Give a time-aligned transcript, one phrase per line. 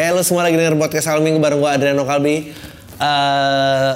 [0.00, 2.48] Eh lo semua lagi denger podcast Al Minggu bareng gue Adriano Kalbi.
[2.96, 3.92] Eh,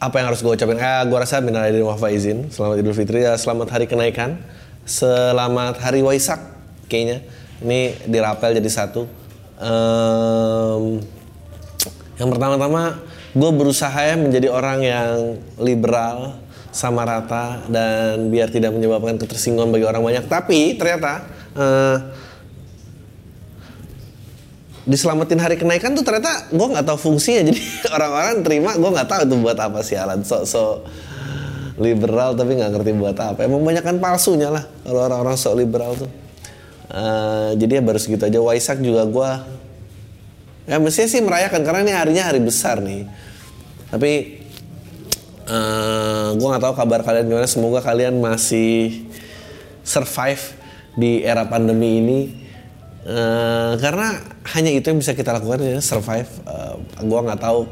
[0.00, 0.80] Apa yang harus gue ucapin?
[0.80, 4.40] Eh, gue rasa minal aidin wal faizin Selamat Idul Fitri, ya, selamat hari kenaikan.
[4.88, 6.40] Selamat hari Waisak
[6.88, 7.20] kayaknya.
[7.60, 9.04] Ini dirapel jadi satu.
[9.60, 11.04] Em,
[12.16, 12.96] Yang pertama-tama
[13.36, 15.12] gue berusaha ya menjadi orang yang
[15.60, 16.40] liberal
[16.72, 20.24] sama rata dan biar tidak menyebabkan ketersinggungan bagi orang banyak.
[20.24, 21.20] Tapi ternyata
[21.52, 21.96] eh,
[24.88, 27.44] diselamatin hari kenaikan tuh ternyata gue nggak tahu fungsinya.
[27.52, 27.60] Jadi
[27.92, 30.82] orang-orang terima gue nggak tahu itu buat apa sih Alan so so
[31.76, 33.44] liberal tapi nggak ngerti buat apa.
[33.44, 36.10] Emang banyak kan palsunya lah kalau orang-orang sok liberal tuh.
[36.88, 38.40] Eh, jadi ya baru segitu aja.
[38.40, 39.30] Waisak juga gue
[40.68, 43.04] ya mestinya sih merayakan karena ini harinya hari besar nih.
[43.92, 44.12] Tapi
[45.48, 47.44] eh gue nggak tahu kabar kalian gimana.
[47.44, 49.04] Semoga kalian masih
[49.84, 50.56] survive
[50.96, 52.47] di era pandemi ini
[53.08, 54.20] Eh, karena
[54.52, 56.28] hanya itu yang bisa kita lakukan ya survive.
[56.44, 56.74] Eh,
[57.08, 57.64] gua nggak tahu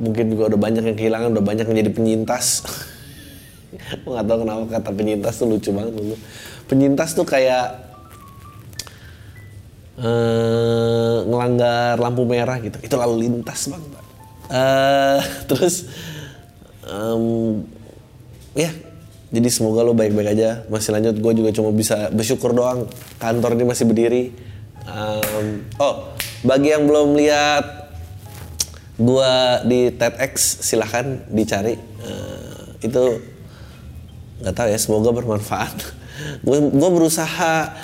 [0.00, 2.64] mungkin juga udah banyak yang kehilangan, udah banyak yang jadi penyintas.
[4.08, 6.16] gua nggak tahu kenapa kata penyintas tuh lucu banget dulu.
[6.64, 7.76] Penyintas tuh kayak
[10.00, 12.80] eh, ngelanggar lampu merah gitu.
[12.80, 13.84] Itu lalu lintas bang.
[14.48, 15.20] Eh,
[15.52, 15.92] terus
[16.88, 17.60] em,
[18.56, 18.72] ya
[19.34, 20.62] jadi semoga lo baik-baik aja.
[20.70, 22.86] Masih lanjut gue juga cuma bisa bersyukur doang.
[23.18, 24.30] Kantor ini masih berdiri.
[24.84, 26.12] Em, oh
[26.44, 27.64] bagi yang belum lihat
[29.00, 29.32] gue
[29.66, 31.74] di TEDx silahkan dicari.
[31.74, 33.02] Eh, itu
[34.44, 35.74] nggak tahu ya semoga bermanfaat.
[36.46, 37.74] Gue berusaha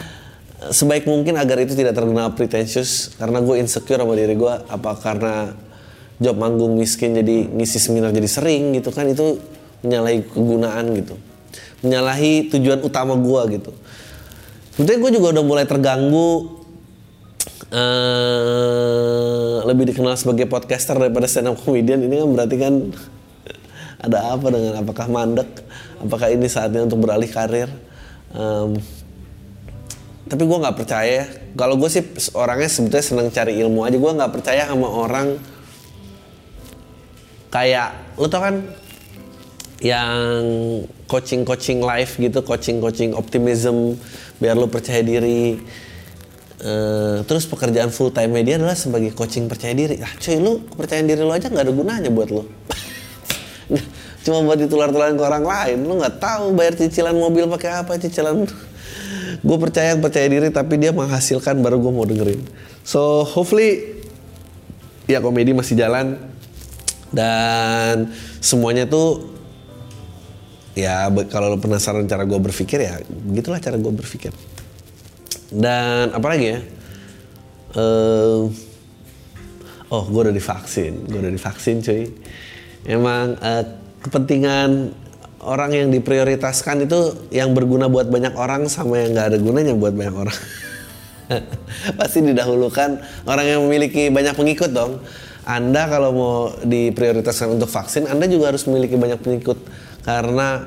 [0.70, 5.50] sebaik mungkin agar itu tidak terkenal pretentious karena gue insecure sama diri gue apa karena
[6.20, 9.08] job manggung miskin jadi ngisi seminar jadi sering gitu kan?
[9.10, 9.40] Itu
[9.82, 11.16] menyalahi kegunaan gitu
[11.80, 13.72] menyalahi tujuan utama gue gitu.
[14.76, 16.60] Sebetulnya gue juga udah mulai terganggu
[17.70, 22.02] eh lebih dikenal sebagai podcaster daripada stand up comedian.
[22.02, 22.74] Ini kan berarti kan
[24.04, 25.50] ada apa dengan apakah mandek
[26.00, 27.68] apakah ini saatnya untuk beralih karir?
[28.32, 28.80] Em,
[30.30, 31.10] tapi gue nggak percaya.
[31.10, 31.24] Ya.
[31.58, 32.06] kalau gue sih
[32.38, 33.96] orangnya sebetulnya senang cari ilmu aja.
[33.98, 35.36] Gue nggak percaya sama orang
[37.50, 38.62] kayak lo tau kan
[39.82, 40.44] yang
[41.10, 43.98] coaching coaching live gitu coaching coaching optimism
[44.38, 45.58] biar lo percaya diri.
[46.60, 49.98] Eh, terus pekerjaan full time media adalah sebagai coaching percaya diri.
[49.98, 52.44] Ah cuy lu kepercayaan diri lo aja nggak ada gunanya buat lo
[54.28, 58.44] cuma buat ditular-tularin ke orang lain lu nggak tahu bayar cicilan mobil pakai apa cicilan.
[59.46, 62.44] Gue percaya percaya diri tapi dia menghasilkan baru gue mau dengerin.
[62.84, 63.96] So hopefully
[65.08, 66.20] ya komedi masih jalan.
[67.08, 68.12] Dan
[68.44, 69.39] semuanya tuh
[70.80, 74.32] ya kalau lo penasaran cara gue berpikir ya begitulah cara gue berpikir.
[75.50, 76.60] Dan apa lagi ya
[77.70, 78.40] Eh,
[79.90, 82.10] oh gue udah divaksin gue udah divaksin cuy.
[82.82, 83.64] Emang eh,
[84.02, 84.90] kepentingan
[85.46, 89.94] orang yang diprioritaskan itu yang berguna buat banyak orang sama yang nggak ada gunanya buat
[89.94, 90.38] banyak orang.
[91.98, 92.98] Pasti didahulukan
[93.30, 94.98] orang yang memiliki banyak pengikut dong.
[95.46, 99.58] Anda kalau mau diprioritaskan untuk vaksin Anda juga harus memiliki banyak pengikut
[100.00, 100.66] karena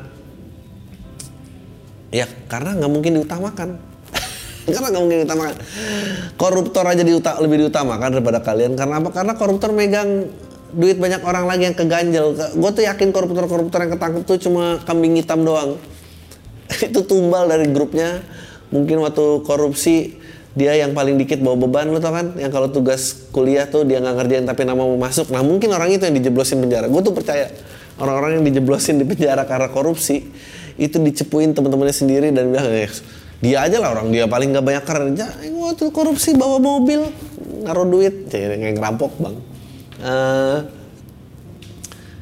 [2.14, 3.70] ya karena nggak mungkin diutamakan.
[4.70, 5.56] Karena nggak mungkin diutamakan.
[6.40, 8.80] Koruptor aja diuta- lebih diutamakan daripada kalian.
[8.80, 9.12] Karena apa?
[9.12, 10.32] Karena koruptor megang
[10.72, 12.32] duit banyak orang lagi yang keganjel.
[12.56, 15.76] Gue tuh yakin koruptor-koruptor yang ketangkep tuh cuma kambing hitam doang.
[16.88, 18.24] Itu tumbal dari grupnya.
[18.72, 20.18] Mungkin waktu korupsi
[20.54, 22.38] dia yang paling dikit bawa beban lo tau kan?
[22.38, 25.28] Yang kalau tugas kuliah tuh dia nggak ngerjain tapi nama mau masuk.
[25.34, 26.88] Nah mungkin orang itu yang dijeblosin penjara.
[26.88, 27.50] Gue tuh percaya
[28.02, 30.26] orang-orang yang dijeblosin di penjara karena korupsi
[30.78, 32.90] itu dicepuin teman-temannya sendiri dan bilang "Eh,
[33.44, 35.28] dia aja lah orang dia paling nggak banyak kerja.
[35.52, 37.04] Gue tuh korupsi bawa mobil
[37.68, 38.32] naruh duit.
[38.32, 39.36] Jadi kayak ngerampok bang.
[40.00, 40.58] Eh,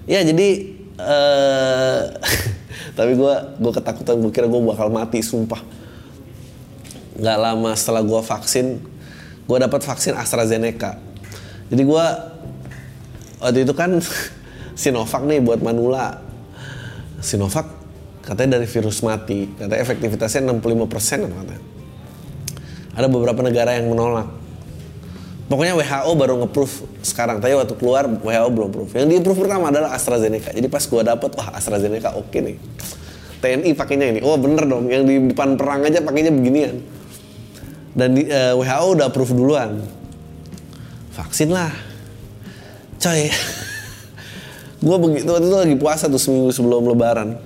[0.10, 0.50] ya jadi
[0.98, 2.02] eh
[2.98, 5.62] tapi gue gue ketakutan gue kira gue bakal mati sumpah.
[7.22, 8.82] Nggak lama setelah gue vaksin
[9.46, 10.98] gue dapat vaksin AstraZeneca.
[11.70, 12.06] Jadi gue
[13.46, 14.02] waktu itu kan
[14.76, 16.20] Sinovac nih buat Manula.
[17.22, 17.68] Sinovac
[18.22, 21.60] katanya dari virus mati katanya efektivitasnya 65 persen katanya.
[22.92, 24.42] Ada beberapa negara yang menolak.
[25.52, 26.72] Pokoknya WHO baru nge-proof
[27.04, 27.44] sekarang.
[27.44, 28.96] Tapi waktu keluar WHO belum proof.
[28.96, 30.56] Yang di proof pertama adalah AstraZeneca.
[30.56, 32.56] Jadi pas gua dapet wah AstraZeneca oke nih.
[33.44, 34.20] TNI pakainya ini.
[34.24, 34.88] Oh bener dong.
[34.88, 36.80] Yang di depan perang aja pakainya beginian.
[37.92, 39.84] Dan di, eh, WHO udah proof duluan.
[41.20, 41.72] Vaksin lah.
[43.02, 43.28] Coy
[44.81, 47.38] gue begitu waktu itu lagi puasa tuh seminggu sebelum lebaran.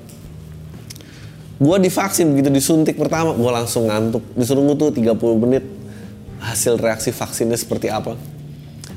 [1.55, 4.23] Gue divaksin begitu disuntik pertama gue langsung ngantuk.
[4.35, 5.63] Disuruh tuh 30 menit
[6.39, 8.15] hasil reaksi vaksinnya seperti apa.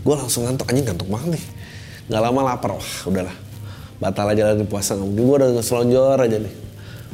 [0.03, 1.45] Gue langsung ngantuk anjing ngantuk banget nih.
[2.11, 3.37] Nggak lama lapar wah udahlah.
[3.99, 6.55] Batal aja lagi puasa nggak mungkin gue udah selonjor aja nih.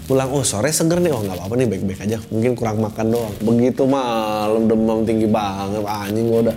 [0.04, 2.18] Pulang oh sore seger nih oh nggak apa-apa nih baik-baik aja.
[2.28, 3.34] Mungkin kurang makan doang.
[3.40, 6.56] Begitu malam demam tinggi banget anjing gue udah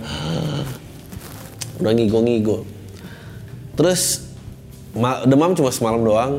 [1.80, 2.68] udah ngigo-ngigo.
[3.76, 4.27] Terus
[5.26, 6.32] demam cuma semalam doang.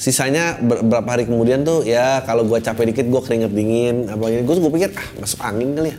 [0.00, 4.48] Sisanya beberapa hari kemudian tuh ya kalau gue capek dikit gue keringet dingin apa gitu
[4.48, 5.98] gue gue pikir ah masuk angin kali ya.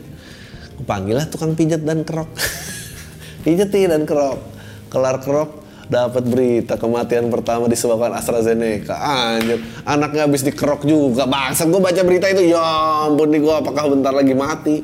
[0.73, 2.25] Gue panggil lah tukang pijat dan kerok.
[3.45, 4.41] Pijetin dan kerok.
[4.89, 5.61] Kelar kerok
[5.91, 8.95] dapat berita kematian pertama disebabkan AstraZeneca.
[8.95, 11.27] Anjir anaknya habis dikerok juga.
[11.27, 12.63] Bangsa gue baca berita itu ya
[13.05, 14.77] ampun nih gue apakah bentar lagi mati?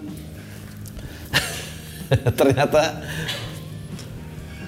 [2.39, 3.01] Ternyata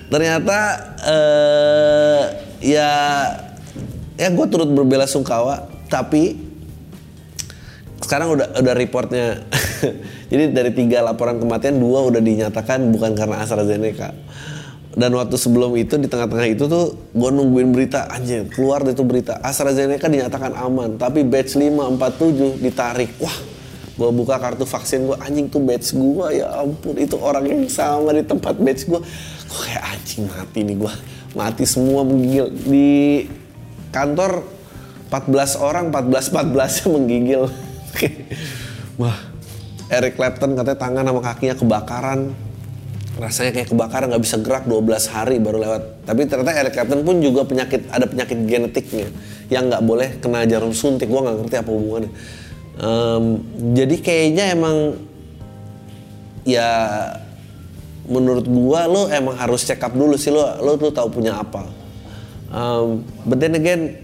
[0.09, 0.57] ternyata
[1.05, 2.23] uh,
[2.59, 2.91] ya
[4.19, 6.49] ya gue turut berbela sungkawa tapi
[8.09, 9.45] sekarang udah udah reportnya.
[10.33, 14.17] Jadi dari tiga laporan kematian dua udah dinyatakan bukan karena AstraZeneca.
[14.97, 19.37] Dan waktu sebelum itu di tengah-tengah itu tuh gue nungguin berita anjir keluar itu berita
[19.45, 23.13] AstraZeneca dinyatakan aman tapi batch 547 ditarik.
[23.21, 23.37] Wah
[23.99, 28.15] gue buka kartu vaksin gue anjing tuh batch gue ya ampun itu orang yang sama
[28.15, 29.01] di tempat batch gue
[29.49, 30.93] gue kayak anjing mati nih gue
[31.33, 32.53] mati semua menggigil.
[32.53, 32.89] Di
[33.89, 34.45] kantor
[35.09, 37.41] 14 orang 14 14 nya menggigil.
[39.01, 39.17] Wah
[39.89, 42.19] Eric Clapton katanya tangan sama kakinya kebakaran.
[43.19, 46.05] Rasanya kayak kebakaran nggak bisa gerak 12 hari baru lewat.
[46.05, 49.09] Tapi ternyata Eric Clapton pun juga penyakit ada penyakit genetiknya
[49.49, 51.09] yang nggak boleh kena jarum suntik.
[51.09, 52.11] Gue nggak ngerti apa hubungannya.
[52.79, 53.43] Um,
[53.75, 54.77] jadi kayaknya emang
[56.47, 56.69] ya
[58.09, 61.79] menurut gua lo emang harus check up dulu sih lo lo tuh tahu punya apa
[62.49, 64.01] Um, but then again,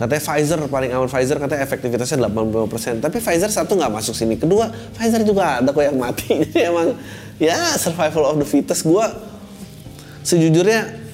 [0.00, 3.04] katanya Pfizer paling aman Pfizer katanya efektivitasnya 85%.
[3.04, 4.40] Tapi Pfizer satu nggak masuk sini.
[4.40, 6.26] Kedua, Pfizer juga ada kok yang mati.
[6.40, 6.96] Jadi emang
[7.36, 8.88] ya survival of the fittest.
[8.88, 9.12] Gua
[10.24, 11.04] sejujurnya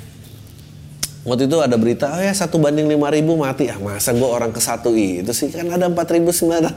[1.26, 4.58] waktu itu ada berita oh ya satu banding 5000 mati ah masa gue orang ke
[4.58, 6.72] satu itu sih kan ada 4999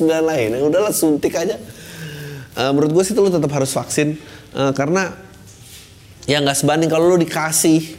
[0.00, 1.60] lain ya udahlah suntik aja
[2.56, 4.16] uh, menurut gue sih itu lo tetap harus vaksin
[4.56, 5.12] uh, karena
[6.26, 7.94] ya nggak sebanding kalau lo dikasih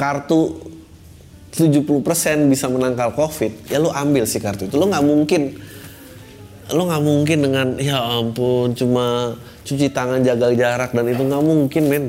[0.00, 0.70] kartu
[1.50, 4.78] 70% bisa menangkal covid ya lu ambil sih kartu itu.
[4.78, 5.58] Lu nggak mungkin
[6.70, 9.34] lu nggak mungkin dengan ya ampun cuma
[9.66, 12.04] cuci tangan jaga jarak dan itu nggak mungkin men.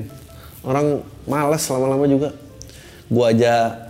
[0.61, 2.29] Orang malas lama-lama juga.
[3.09, 3.89] Gua aja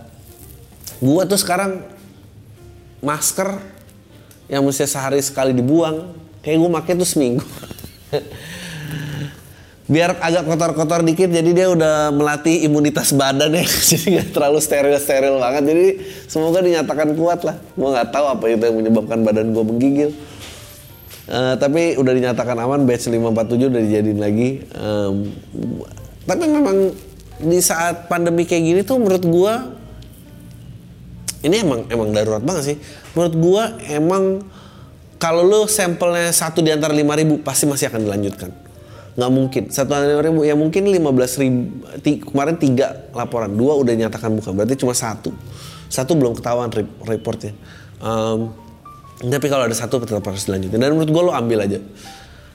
[0.98, 1.84] gua tuh sekarang
[3.04, 3.60] masker
[4.48, 7.46] yang mesti sehari sekali dibuang kayak gua pakai tuh seminggu.
[9.92, 13.66] Biar agak kotor-kotor dikit jadi dia udah melatih imunitas badan ya.
[13.92, 15.62] Jadi nggak terlalu steril-steril banget.
[15.68, 15.86] Jadi
[16.30, 17.58] semoga dinyatakan kuat lah.
[17.76, 20.10] Gue nggak tahu apa itu yang menyebabkan badan gue menggigil.
[21.28, 24.48] Uh, tapi udah dinyatakan aman batch 547 udah dijadiin lagi.
[24.78, 25.34] Um,
[26.24, 26.94] tapi memang
[27.42, 29.54] di saat pandemi kayak gini tuh menurut gue
[31.42, 32.76] ini emang emang darurat banget sih.
[33.18, 33.62] Menurut gue
[33.92, 34.24] emang
[35.22, 38.50] kalau lo sampelnya satu di antara 5000 pasti masih akan dilanjutkan.
[39.14, 39.62] Nggak mungkin.
[39.70, 43.54] Satu lima ribu ya mungkin lima belas ribu kemarin tiga laporan.
[43.54, 45.30] Dua udah nyatakan bukan berarti cuma satu.
[45.86, 46.74] Satu belum ketahuan
[47.06, 47.54] reportnya.
[48.02, 48.50] Um,
[49.22, 50.82] tapi kalau ada satu tetap harus dilanjutin.
[50.82, 51.78] Dan menurut gue lo ambil aja.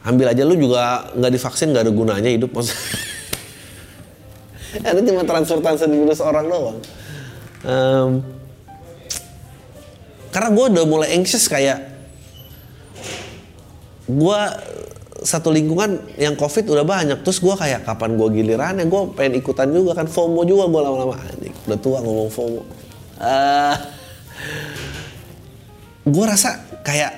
[0.04, 2.84] Ambil aja lo juga nggak divaksin nggak ada gunanya hidup maksudnya.
[4.92, 6.78] Itu cuma transfer transfer virus orang doang.
[7.64, 8.12] Um,
[10.36, 11.97] karena gue udah mulai anxious kayak
[14.08, 14.40] gue
[15.22, 17.20] satu lingkungan yang covid udah banyak.
[17.26, 21.18] Terus gue kayak kapan gue gilirannya gue pengen ikutan juga kan FOMO juga gue lama-lama.
[21.68, 22.62] Udah tua ngomong FOMO.
[22.62, 22.64] Uh,
[23.26, 23.76] eh,
[26.08, 27.12] gue rasa kayak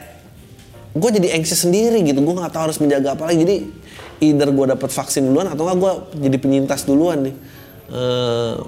[0.96, 2.24] gue jadi anxious sendiri gitu.
[2.24, 3.44] Gue nggak tahu harus menjaga apa lagi.
[3.44, 3.56] Jadi
[4.24, 5.92] either gue dapet vaksin duluan atau nggak gue
[6.24, 7.36] jadi penyintas duluan nih.
[7.90, 8.64] Uh,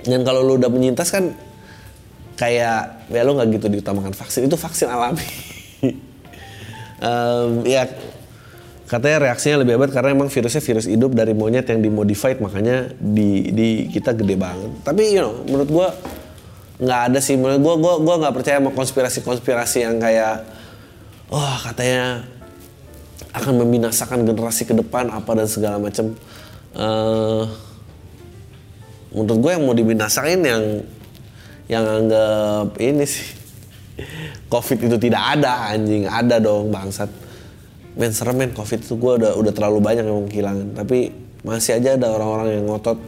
[0.00, 1.36] dan kalau lu udah penyintas kan
[2.40, 4.48] kayak ya lo nggak gitu diutamakan vaksin.
[4.48, 5.22] Itu vaksin alami
[7.00, 7.88] um, ya
[8.86, 13.50] katanya reaksinya lebih hebat karena emang virusnya virus hidup dari monyet yang dimodified makanya di
[13.50, 14.70] di kita gede banget.
[14.86, 15.88] Tapi you know menurut gua
[16.80, 17.36] nggak ada sih.
[17.36, 20.48] Menurut gue gue gue nggak percaya sama konspirasi-konspirasi yang kayak
[21.28, 22.24] wah katanya
[23.30, 26.16] akan membinasakan generasi ke depan apa dan segala macam
[26.70, 27.44] Eh,
[29.10, 30.86] menurut gue yang mau dibinasain yang
[31.66, 33.26] yang anggap ini sih
[34.52, 36.06] covid itu tidak ada anjing.
[36.06, 37.10] Ada dong bangsat.
[37.98, 38.50] Men serem men.
[38.54, 40.68] Covid itu gue udah udah terlalu banyak yang kehilangan.
[40.78, 41.10] Tapi
[41.42, 42.98] masih aja ada orang-orang yang ngotot.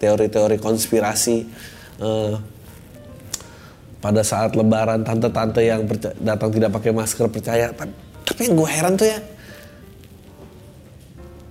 [0.00, 1.44] Teori-teori konspirasi
[2.00, 2.34] Eh,
[4.00, 5.84] pada saat lebaran tante-tante yang
[6.24, 7.68] datang tidak pakai masker percaya.
[7.76, 7.92] Tapi,
[8.24, 9.20] tapi yang gue heran tuh ya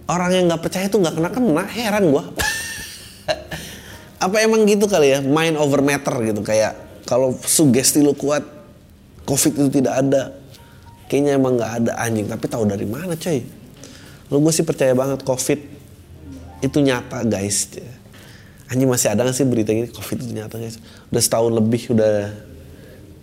[0.10, 2.24] orang yang nggak percaya tuh nggak kena kena heran gue
[4.25, 5.22] apa emang gitu kali ya?
[5.22, 6.41] Mind over matter gitu.
[6.41, 8.41] Kayak kalau sugesti lu kuat
[9.29, 10.33] covid itu tidak ada.
[11.05, 13.45] Kayaknya emang nggak ada anjing tapi tahu dari mana coy?
[14.33, 15.62] Lu gue sih percaya banget covid
[16.65, 17.69] itu nyata guys.
[18.69, 20.81] Anjing masih ada nggak sih berita gini covid itu nyata guys.
[21.13, 22.33] Udah setahun lebih udah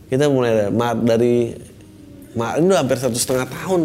[0.06, 0.70] kita mulai
[1.02, 1.58] dari
[2.36, 3.82] Maret ini udah hampir satu setengah tahun.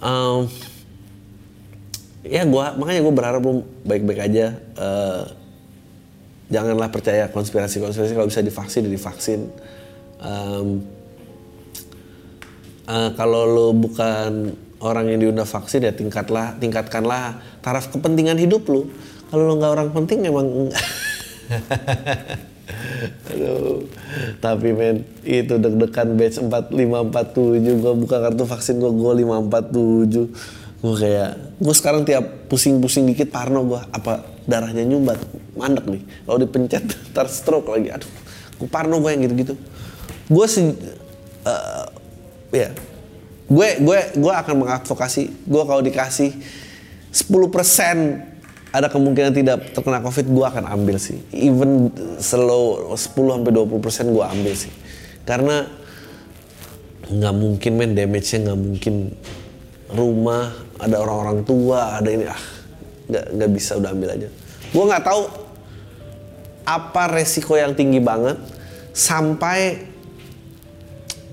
[0.00, 0.40] Em,
[2.24, 4.46] ya gua makanya gue berharap lu baik-baik aja.
[4.56, 5.22] Eh,
[6.50, 8.12] janganlah percaya konspirasi-konspirasi.
[8.16, 9.40] Kalau bisa divaksin ya divaksin
[10.20, 10.84] Em,
[12.84, 14.52] eh, kalau lo bukan
[14.84, 18.88] orang yang diundang vaksin ya tingkatlah tingkatkanlah taraf kepentingan hidup lu
[19.32, 20.48] kalau lo nggak orang penting emang
[23.32, 23.82] Aduh,
[24.38, 30.30] tapi men itu deg-degan batch 4547 gua buka kartu vaksin gua gua 547
[30.84, 33.90] gua kayak gua sekarang tiap pusing-pusing dikit parno gua.
[33.90, 35.18] Apa darahnya nyumbat?
[35.58, 36.02] Mandek nih.
[36.22, 37.90] Kalau dipencet ntar stroke lagi.
[37.90, 38.10] Aduh.
[38.62, 39.58] Gua parno gua yang gitu-gitu
[40.30, 40.70] gua sih
[41.44, 41.86] eh,
[42.54, 42.70] ya.
[43.50, 45.42] Gue gue gue akan mengadvokasi.
[45.42, 46.30] Gue kalau dikasih
[47.10, 48.30] 10%
[48.70, 51.18] ada kemungkinan tidak terkena covid gue akan ambil sih.
[51.34, 51.90] Even
[52.22, 54.70] slow 10 sampai 20% gue ambil sih.
[55.26, 55.66] Karena
[57.10, 58.94] nggak mungkin men damage-nya nggak mungkin.
[59.90, 62.38] Rumah ada orang-orang tua ada ini ah
[63.10, 64.30] nggak nggak bisa udah ambil aja.
[64.70, 65.22] Gue nggak tahu
[66.62, 68.38] apa resiko yang tinggi banget
[68.94, 69.89] sampai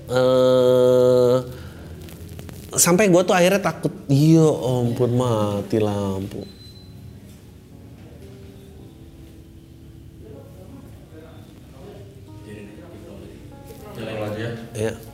[0.08, 1.36] eh
[2.78, 3.92] sampai gue tuh akhirnya takut.
[4.08, 6.44] Iya ampun mati lampu.
[13.98, 15.07] Jalan aja.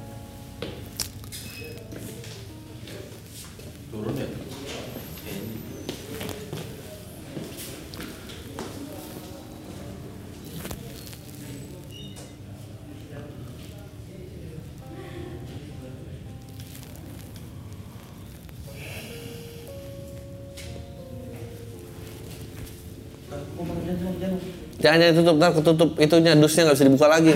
[24.85, 27.33] Jangan jangan tutup ntar ketutup itunya dusnya nggak bisa dibuka lagi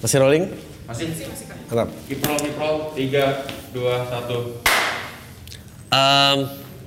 [0.00, 0.44] masih rolling
[0.86, 1.10] Masih?
[1.66, 1.90] Mantap.
[2.06, 2.94] Kiprol, kiprol.
[2.94, 3.42] Tiga,
[3.74, 4.62] dua, satu.
[5.90, 6.38] Em,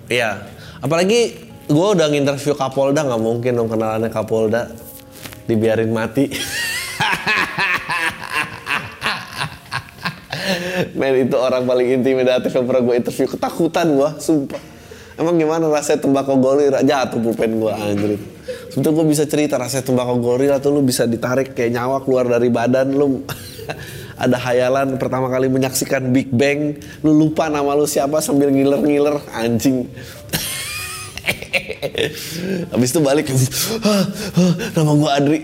[0.07, 0.47] iya.
[0.79, 4.73] Apalagi gue udah nginterview Kapolda nggak mungkin dong kenalannya Kapolda
[5.45, 6.25] dibiarin mati.
[10.97, 14.61] Men itu orang paling intimidatif yang pernah gue interview ketakutan gue, sumpah.
[15.19, 18.17] Emang gimana rasanya tembakau gorila jatuh pulpen gue anjir.
[18.73, 22.49] Sebetulnya gue bisa cerita rasanya tembakau gorila tuh lu bisa ditarik kayak nyawa keluar dari
[22.49, 23.21] badan lu.
[24.23, 29.88] ada hayalan pertama kali menyaksikan Big Bang, lu lupa nama lu siapa sambil ngiler-ngiler anjing.
[32.74, 33.25] Habis itu balik,
[34.75, 35.43] nama gua Adri.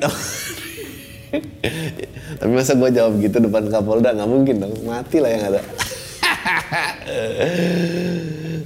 [2.39, 5.61] Tapi masa gua jawab gitu depan Kapolda nggak mungkin dong, mati lah yang ada.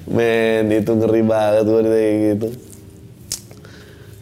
[0.09, 2.47] Men itu ngeri banget gua kayak gitu.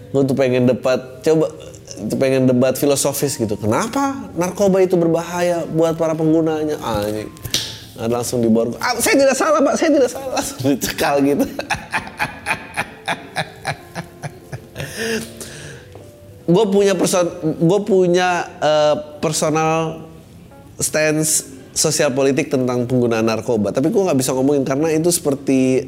[0.07, 1.51] Gue tuh pengen debat, coba
[2.15, 3.59] pengen debat filosofis gitu.
[3.59, 6.79] Kenapa narkoba itu berbahaya buat para penggunanya?
[6.79, 7.27] Ah, ini
[7.97, 8.77] Nah, langsung diborgol.
[8.77, 9.73] Ah, saya tidak salah, Pak.
[9.73, 10.37] Saya tidak salah.
[10.37, 11.45] Langsung dicekal gitu.
[16.47, 20.07] gue punya person, gue punya eh, personal
[20.79, 23.69] stance sosial politik tentang penggunaan narkoba.
[23.69, 25.85] Tapi gue nggak bisa ngomongin karena itu seperti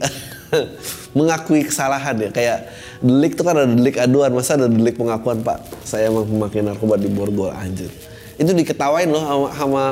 [1.18, 2.30] mengakui kesalahan ya.
[2.30, 2.70] Kayak
[3.02, 5.88] delik itu kan ada delik aduan, masa ada delik pengakuan Pak?
[5.88, 7.90] Saya emang pemakai narkoba di borgol anjir.
[8.38, 9.84] Itu diketawain loh sama, sama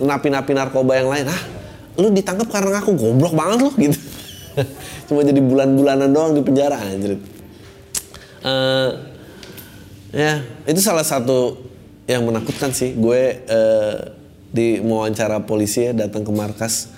[0.00, 1.26] napi-napi narkoba yang lain.
[1.26, 1.42] Ah,
[1.98, 3.98] lu ditangkap karena ngaku goblok banget loh gitu.
[5.10, 7.18] Cuma jadi bulan-bulanan doang di penjara anjir.
[8.44, 8.90] Eh,
[10.10, 11.54] Ya, itu salah satu
[12.10, 12.98] yang menakutkan sih.
[12.98, 13.96] Gue eh,
[14.50, 16.90] di wawancara polisi ya datang ke markas.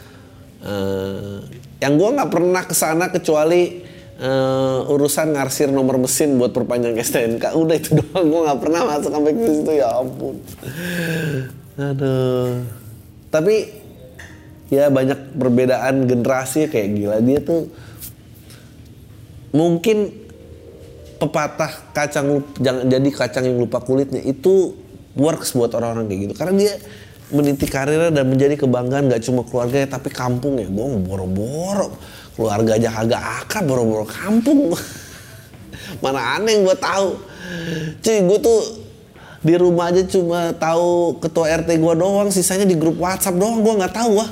[0.65, 1.45] Eh,
[1.85, 3.85] yang gue nggak pernah ke sana kecuali
[4.17, 7.53] eh, urusan ngarsir nomor mesin buat perpanjang STNK.
[7.53, 8.25] Udah itu doang.
[8.33, 10.37] Gue nggak pernah masuk sampai ke situ ya ampun.
[11.77, 12.65] Aduh.
[13.29, 13.57] Tapi
[14.73, 17.69] ya banyak perbedaan generasi kayak gila dia tuh
[19.53, 20.22] mungkin
[21.23, 24.75] pepatah kacang jangan jadi kacang yang lupa kulitnya itu
[25.15, 26.35] works buat orang-orang kayak gitu.
[26.35, 26.73] Karena dia
[27.33, 30.67] meniti karirnya dan menjadi kebanggaan gak cuma keluarganya tapi kampung ya.
[30.67, 31.95] Gue boro-boro.
[32.35, 34.75] Keluarga aja kagak akrab boro-boro kampung.
[36.03, 37.09] Mana aneh gue tahu.
[38.03, 38.61] Cuy gue tuh
[39.43, 43.75] di rumah aja cuma tahu ketua RT gue doang sisanya di grup WhatsApp doang gue
[43.75, 44.31] nggak tahu wah.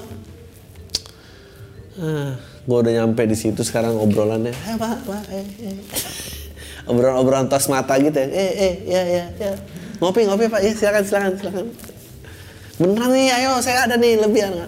[2.01, 2.33] Ah,
[2.65, 6.40] gue udah nyampe di situ sekarang obrolannya, eh, eh.
[6.91, 9.51] Obrolan-obrolan tos mata gitu ya, eh, eh, ya, ya, ya,
[10.03, 11.67] ngopi, ngopi pak, ya silakan, silakan, silakan.
[12.81, 14.67] Beneran nih, ayo, saya ada nih lebihan,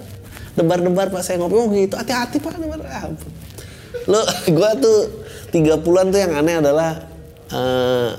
[0.55, 3.11] debar-debar pak, saya ngopi, oh gitu, hati-hati pak, debar, ah.
[4.07, 4.21] Lu,
[4.57, 4.99] gue tuh
[5.51, 7.03] tiga puluhan tuh yang aneh adalah,
[7.51, 8.11] eh,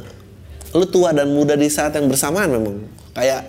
[0.75, 2.83] lu tua dan muda di saat yang bersamaan memang,
[3.15, 3.47] kayak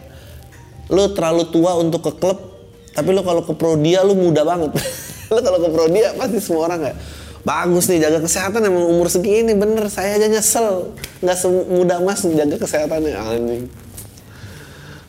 [0.89, 2.55] lu terlalu tua untuk ke klub
[2.95, 4.71] tapi lu kalau ke Prodia lu muda banget.
[5.35, 6.97] Lu kalau ke Prodia pasti semua orang kayak
[7.45, 9.87] bagus nih jaga kesehatan emang umur segini bener.
[9.93, 10.97] Saya aja nyesel.
[11.21, 13.65] Nggak semudah mas jaga kesehatannya anjing.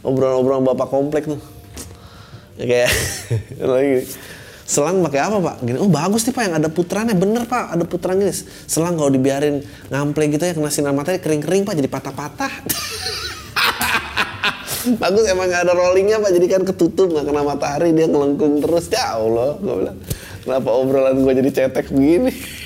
[0.06, 1.42] Obrolan-obrolan bapak komplek tuh.
[2.60, 2.92] Ya kayak
[3.64, 4.06] lagi.
[4.66, 5.56] Selang pakai apa pak?
[5.64, 5.78] Gini.
[5.80, 7.16] Oh bagus nih pak yang ada putrannya.
[7.16, 8.36] Bener pak ada putran gini
[8.68, 12.54] selang kalau dibiarin ngample gitu ya kena sinar matahari kering-kering pak jadi patah-patah.
[15.02, 18.86] Bagus emang gak ada rollingnya pak jadi kan ketutup nggak kena matahari dia ngelengkung terus.
[18.94, 19.98] Ya Allah gue bilang
[20.46, 22.32] kenapa obrolan gue jadi cetek begini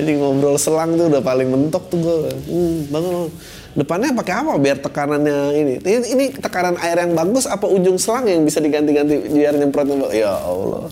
[0.00, 2.18] ini ngobrol selang tuh udah paling mentok tuh gue.
[2.46, 3.30] Hmm, bangun.
[3.70, 5.74] Depannya pakai apa biar tekanannya ini?
[5.78, 6.06] ini?
[6.10, 10.12] Ini tekanan air yang bagus apa ujung selang yang bisa diganti-ganti biar nyemprot nyemprot?
[10.14, 10.90] Ya Allah.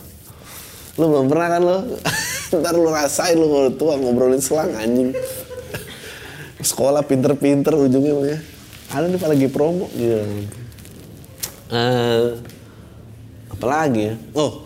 [0.98, 1.78] Lu belum pernah kan lo?
[2.58, 5.14] Ntar lu rasain lu kalau tua ngobrolin selang anjing.
[6.70, 8.38] Sekolah pinter-pinter ujungnya ya.
[8.94, 10.22] Ada nih lagi promo gitu.
[11.68, 12.26] Eh,
[13.58, 14.14] apalagi ya?
[14.38, 14.62] Oh,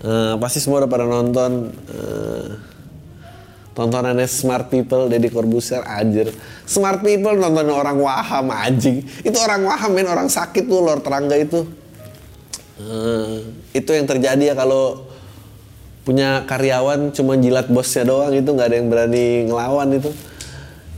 [0.00, 2.48] eh, pasti semua udah pada nonton eh,
[3.72, 6.32] tontonannya Smart People Deddy Corbuzier anjir.
[6.64, 9.04] Smart People nonton orang waham anjing.
[9.24, 11.68] Itu orang waham men orang sakit tuh lor terangga itu.
[12.80, 13.36] Eh,
[13.76, 15.08] itu yang terjadi ya kalau
[16.02, 20.10] punya karyawan cuma jilat bosnya doang itu nggak ada yang berani ngelawan itu.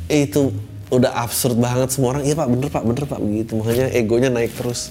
[0.09, 0.53] Eh, itu
[0.93, 2.25] udah absurd banget semua orang.
[2.27, 4.91] Iya pak bener pak bener pak begitu makanya egonya naik terus.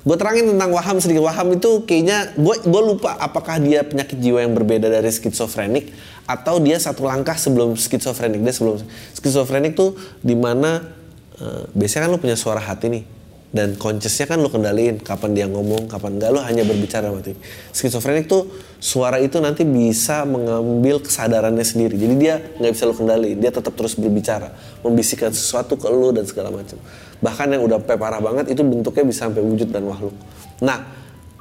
[0.00, 1.28] Gue terangin tentang waham sedikit.
[1.28, 5.92] Waham itu kayaknya gue gue lupa apakah dia penyakit jiwa yang berbeda dari skizofrenik
[6.24, 8.40] atau dia satu langkah sebelum skizofrenik.
[8.40, 8.80] Dia sebelum
[9.12, 10.88] skizofrenik tuh di mana
[11.36, 13.04] uh, biasanya kan lu punya suara hati nih
[13.50, 17.34] dan consciousnya kan lu kendaliin kapan dia ngomong, kapan enggak lu hanya berbicara mati.
[17.74, 18.46] Skizofrenik tuh
[18.78, 21.98] suara itu nanti bisa mengambil kesadarannya sendiri.
[21.98, 24.54] Jadi dia nggak bisa lu kendaliin, dia tetap terus berbicara,
[24.86, 26.78] membisikkan sesuatu ke lu dan segala macam.
[27.20, 30.16] Bahkan yang udah parah banget itu bentuknya bisa sampai wujud dan makhluk.
[30.64, 30.88] Nah,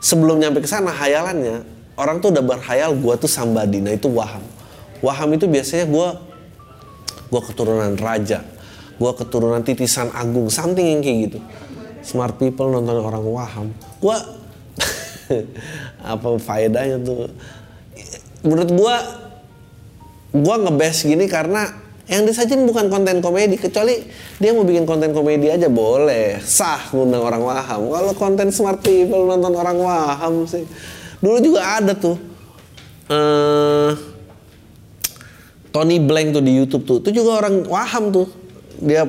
[0.04, 1.63] sebelum nyampe ke sana hayalannya
[1.96, 3.80] orang tuh udah berhayal gua tuh sambadi.
[3.80, 4.44] Nah, itu waham.
[5.00, 6.20] Waham itu biasanya gua
[7.32, 8.44] gua keturunan raja,
[9.00, 11.39] gua keturunan titisan agung, something yang kayak gitu.
[12.04, 13.68] Smart people nonton orang waham.
[14.04, 14.20] Gua
[16.12, 17.32] apa faedahnya tuh?
[18.44, 18.96] Menurut gua
[20.36, 24.02] gua ngebes gini karena yang disajin bukan konten komedi kecuali
[24.41, 26.41] dia mau bikin konten komedi aja boleh.
[26.41, 27.86] Sah ngundang orang waham.
[27.93, 30.65] Kalau konten smart people nonton orang waham sih.
[31.22, 32.17] Dulu juga ada tuh
[33.13, 33.93] eh
[35.69, 36.98] Tony Blank tuh di YouTube tuh.
[37.06, 38.28] Itu juga orang waham tuh.
[38.82, 39.06] Dia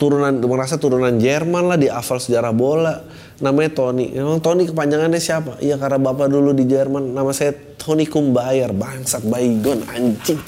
[0.00, 3.04] turunan merasa turunan Jerman lah di hafal sejarah bola.
[3.44, 4.08] Namanya Tony.
[4.16, 5.60] Emang Tony kepanjangannya siapa?
[5.60, 7.12] Iya karena bapak dulu di Jerman.
[7.12, 10.40] Nama saya Tony Kumbayar bangsat baygon anjing.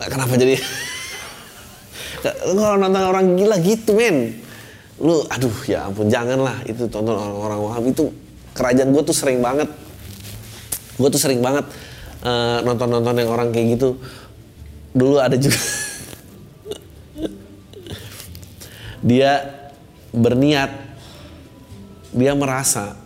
[0.00, 0.56] Kenapa jadi
[2.34, 4.40] kalau nonton orang gila gitu men.
[4.96, 8.04] Lu aduh ya ampun janganlah itu tonton orang-orang waham itu
[8.56, 9.68] kerajaan gue tuh sering banget.
[10.96, 11.68] Gue tuh sering banget
[12.24, 14.00] eh, nonton-nonton yang orang kayak gitu.
[14.96, 15.60] Dulu ada juga
[19.08, 19.32] dia
[20.16, 20.72] berniat
[22.16, 22.96] dia merasa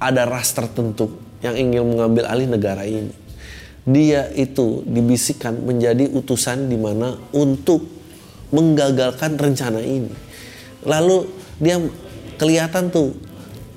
[0.00, 1.12] ada ras tertentu
[1.44, 3.12] yang ingin mengambil alih negara ini.
[3.84, 7.84] Dia itu dibisikkan menjadi utusan di mana untuk
[8.50, 10.10] menggagalkan rencana ini.
[10.84, 11.26] Lalu
[11.62, 11.78] dia
[12.36, 13.14] kelihatan tuh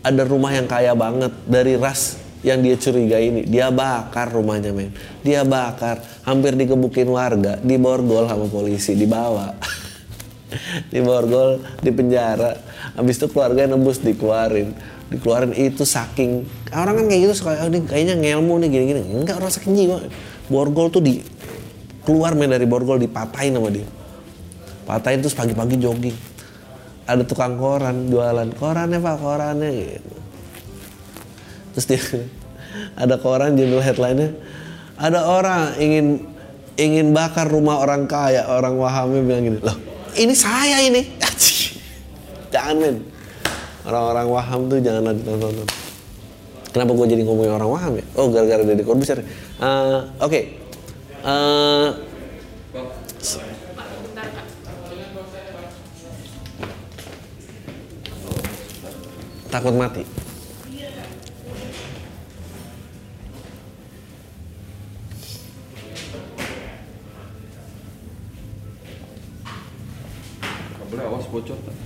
[0.03, 3.41] ada rumah yang kaya banget dari ras yang dia curigai ini.
[3.47, 4.91] Dia bakar rumahnya men.
[5.23, 9.55] Dia bakar hampir digebukin warga diborgol sama polisi dibawa.
[10.93, 12.53] Diborgol di penjara.
[12.93, 14.69] Habis itu keluarga nembus dikeluarin.
[15.09, 19.01] Dikeluarin itu saking orang kan kayak gitu suka oh, kayaknya ngelmu nih gini-gini.
[19.23, 19.97] Enggak orang saking jiwa.
[20.51, 21.23] Borgol tuh di
[22.03, 23.87] keluar men dari borgol dipatahin sama dia
[24.83, 26.17] patahin terus pagi-pagi jogging.
[27.03, 30.15] Ada tukang koran jualan korannya pak korannya gitu.
[31.75, 32.01] Terus dia
[33.01, 34.29] ada koran judul headline-nya
[34.93, 36.27] ada orang ingin
[36.79, 38.47] ingin bakar rumah orang kaya.
[38.47, 41.01] Orang wahamnya bilang gini loh ini saya ini.
[42.53, 42.95] Jangan men.
[43.83, 45.67] Orang-orang waham tuh jangan ditonton
[46.71, 48.05] kenapa gue jadi ngomongin orang waham ya?
[48.15, 50.31] Oh gara-gara dari Corbuzier uh, oke.
[50.31, 50.43] Okay.
[51.27, 51.91] uh,
[59.53, 60.01] takut mati
[70.73, 71.57] Kabelnya awas bocor.
[71.61, 71.77] tak?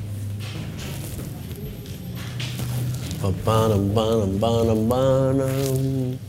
[4.88, 6.27] Banam.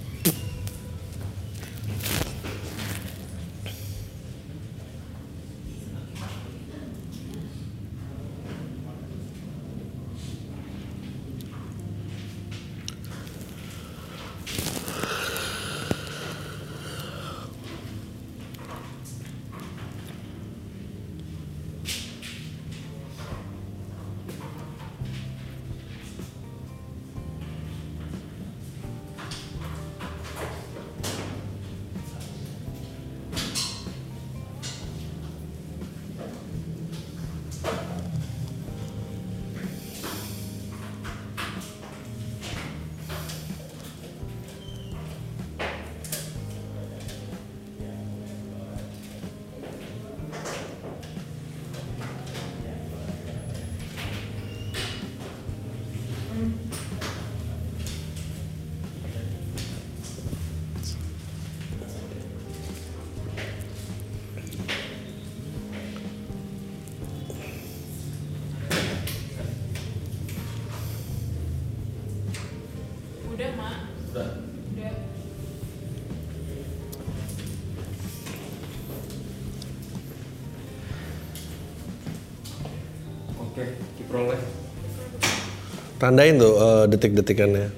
[86.09, 87.69] Tandain tuh eh, detik-detikannya.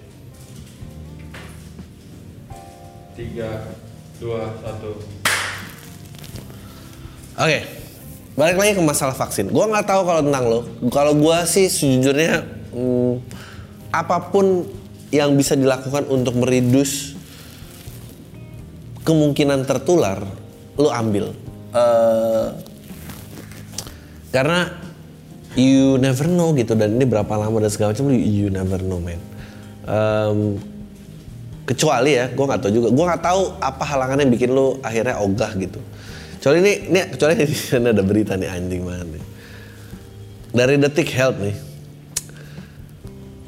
[3.18, 3.74] Tiga,
[4.22, 5.02] dua, satu.
[7.34, 7.58] Oke,
[8.38, 9.50] balik lagi ke masalah vaksin.
[9.50, 10.60] Gua nggak tahu kalau tentang lo.
[10.94, 13.18] Kalau gua sih sejujurnya hmm,
[13.90, 14.62] apa pun
[15.10, 17.18] yang bisa dilakukan untuk meridus
[19.02, 20.22] kemungkinan tertular,
[20.78, 21.34] lo ambil.
[21.74, 22.46] Eh,
[24.30, 24.79] karena
[25.58, 29.18] you never know gitu dan ini berapa lama dan segala macam you never know man.
[29.90, 30.38] Em,
[31.66, 32.88] kecuali ya, gue nggak tahu juga.
[32.90, 35.80] Gue nggak tahu apa halangannya yang bikin lo akhirnya ogah gitu.
[36.38, 39.24] Kecuali ini, ini kecuali sana ada berita nih anjing banget nih.
[40.50, 41.56] Dari Detik Health nih.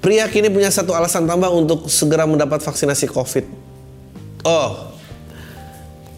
[0.02, 3.46] Pria kini punya satu alasan tambah untuk segera mendapat vaksinasi COVID.
[4.42, 4.90] Oh,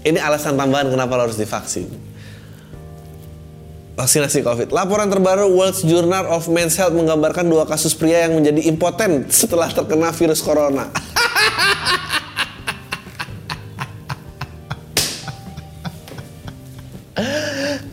[0.09, 1.89] ini alasan tambahan kenapa lo harus divaksin.
[3.95, 4.75] Vaksinasi COVID.
[4.75, 9.71] Laporan terbaru World Journal of Men's Health menggambarkan dua kasus pria yang menjadi impoten setelah
[9.71, 10.91] terkena virus corona.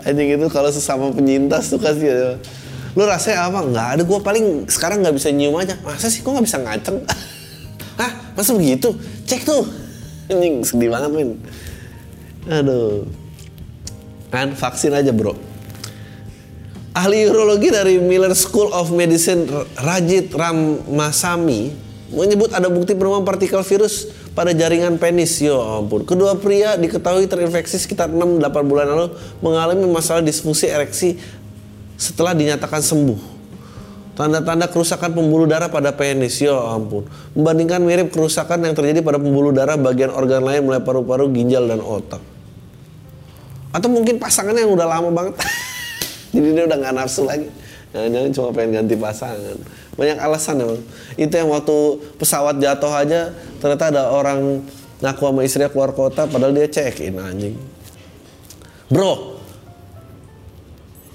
[0.10, 2.42] Anjing itu kalau sesama penyintas tuh kasih ya.
[2.98, 3.62] Lu rasanya apa?
[3.62, 4.02] Nggak ada.
[4.02, 5.78] Gue paling sekarang nggak bisa nyium aja.
[5.86, 6.26] Masa sih?
[6.26, 6.98] Kok nggak bisa ngaceng?
[8.02, 8.34] Hah?
[8.34, 8.90] Masa begitu?
[9.30, 9.70] Cek tuh.
[10.34, 11.38] Anjing sedih banget men.
[12.50, 13.06] Aduh.
[14.34, 15.51] Kan vaksin aja bro.
[16.91, 19.47] Ahli urologi dari Miller School of Medicine
[19.80, 21.71] Rajit Ramasamy
[22.12, 25.39] menyebut ada bukti penemuan partikel virus pada jaringan penis.
[25.39, 26.04] Yo ampun.
[26.04, 29.08] Kedua pria diketahui terinfeksi sekitar 6-8 bulan lalu
[29.39, 31.15] mengalami masalah disfungsi ereksi
[31.95, 33.39] setelah dinyatakan sembuh.
[34.12, 37.08] Tanda-tanda kerusakan pembuluh darah pada penis, yo ampun.
[37.32, 41.80] Membandingkan mirip kerusakan yang terjadi pada pembuluh darah bagian organ lain mulai paru-paru, ginjal, dan
[41.80, 42.19] otak.
[43.71, 45.39] Atau mungkin pasangannya yang udah lama banget.
[46.32, 47.48] Jadi dia udah nggak nafsu lagi.
[47.91, 49.58] Jangan-jangan cuma pengen ganti pasangan.
[50.00, 50.82] Banyak alasan emang.
[51.20, 51.78] Itu yang waktu
[52.15, 54.63] pesawat jatuh aja ternyata ada orang
[55.04, 57.56] ngaku sama istrinya keluar kota padahal dia check in anjing.
[58.88, 59.39] Bro,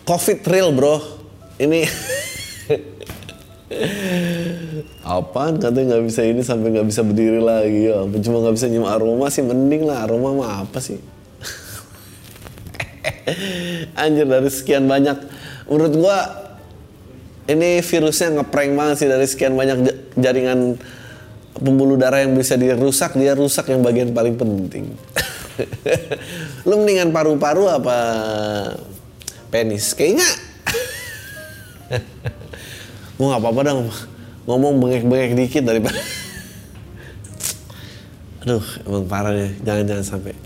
[0.05, 1.01] Covid real bro.
[1.57, 1.89] Ini
[5.03, 8.87] apaan katanya nggak bisa ini sampai nggak bisa berdiri lagi ya cuma nggak bisa nyium
[8.87, 11.03] aroma sih mending lah aroma mah apa sih
[14.03, 15.19] anjir dari sekian banyak.
[15.67, 16.19] Menurut gua
[17.51, 19.09] ini virusnya ngeprank banget sih.
[19.11, 19.99] Dari sekian banyak ja-
[20.31, 20.79] jaringan
[21.57, 24.95] pembuluh darah yang bisa dirusak dia rusak yang bagian paling penting.
[26.69, 27.99] Lu mendingan paru-paru apa
[29.51, 29.95] penis?
[29.97, 30.29] Kayaknya.
[33.17, 33.91] Gua nggak apa-apa dong.
[34.47, 35.99] Ngomong bengek-bengek dikit daripada
[38.47, 39.51] aduh emang parah deh.
[39.67, 40.46] Jangan-jangan sampai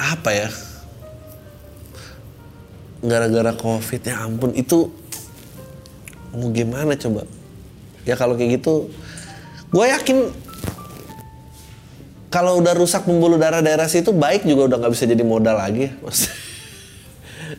[0.00, 0.48] apa ya?
[3.04, 4.88] Gara-gara covid ya ampun itu
[6.32, 7.28] mau gimana coba?
[8.08, 8.88] Ya kalau kayak gitu
[9.70, 10.32] gue yakin
[12.30, 15.90] kalau udah rusak pembuluh darah daerah situ baik juga udah nggak bisa jadi modal lagi.
[16.00, 16.34] Maksudnya,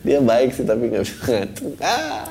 [0.07, 2.25] dia baik sih tapi nggak bisa ngatur Ah.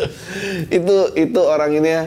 [0.76, 2.04] itu itu orang ini ya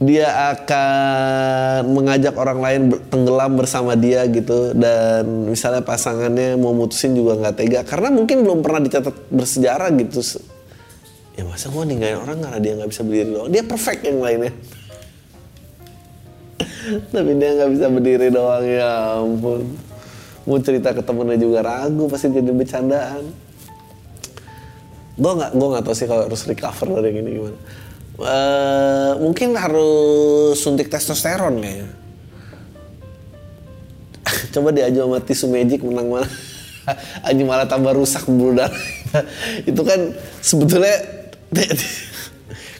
[0.00, 2.80] dia akan mengajak orang lain
[3.12, 4.72] tenggelam bersama dia gitu.
[4.72, 7.80] Dan misalnya pasangannya mau mutusin juga nggak tega.
[7.84, 10.24] Karena mungkin belum pernah dicatat bersejarah gitu.
[11.36, 13.48] Ya masa gua ninggalin orang karena dia nggak bisa berdiri doang?
[13.52, 14.52] Dia perfect yang lainnya.
[17.12, 19.68] Tapi dia nggak bisa berdiri doang ya ampun.
[20.48, 23.28] Mau cerita ke temennya juga ragu pasti jadi bercandaan.
[25.20, 27.60] Gue nggak gue nggak tahu sih kalau harus recover dari gini gimana
[28.20, 31.88] Eh, mungkin harus suntik testosteron kayaknya.
[34.52, 36.28] Coba diaju sama tisu magic menang mana?
[37.28, 38.72] Aji malah tambah rusak bulu darah
[39.70, 40.96] itu kan sebetulnya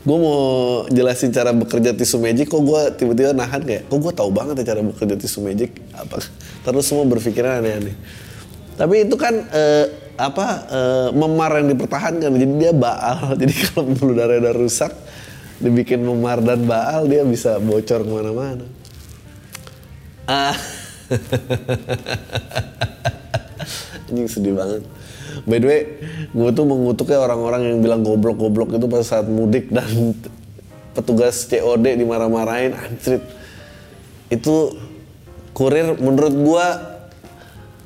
[0.01, 0.41] gue mau
[0.89, 4.77] jelasin cara bekerja tisu magic kok gue tiba-tiba nahan kayak kok gue tahu banget ya
[4.77, 5.73] cara bekerja tisu magic?
[5.97, 6.21] Apa?
[6.69, 7.97] Terus semua berpikiran aneh-aneh.
[8.77, 9.87] Tapi itu kan eh,
[10.21, 13.37] apa eh, memar yang dipertahankan jadi dia baal.
[13.41, 14.93] Jadi kalau pembuluh darah udah rusak
[15.61, 18.67] dibikin memar dan baal dia bisa bocor ke mana-mana.
[20.25, 20.57] Ah.
[24.11, 24.83] Anjing sedih banget.
[25.47, 25.81] By the way
[26.33, 30.17] gue tuh mengutuknya orang-orang yang bilang goblok-goblok itu pas saat mudik dan
[30.97, 32.75] petugas COD dimarah-marahin.
[32.75, 33.23] Anjrit
[34.31, 34.79] itu
[35.53, 36.67] kurir menurut gua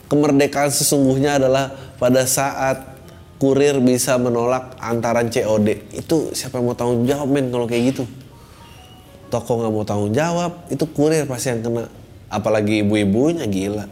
[0.07, 2.94] kemerdekaan sesungguhnya adalah pada saat
[3.39, 8.05] kurir bisa menolak antaran COD itu siapa yang mau tanggung jawab men kalau kayak gitu?
[9.29, 11.91] Toko nggak mau tanggung jawab itu kurir pasti yang kena.
[12.31, 13.87] Apalagi ibu-ibunya gila.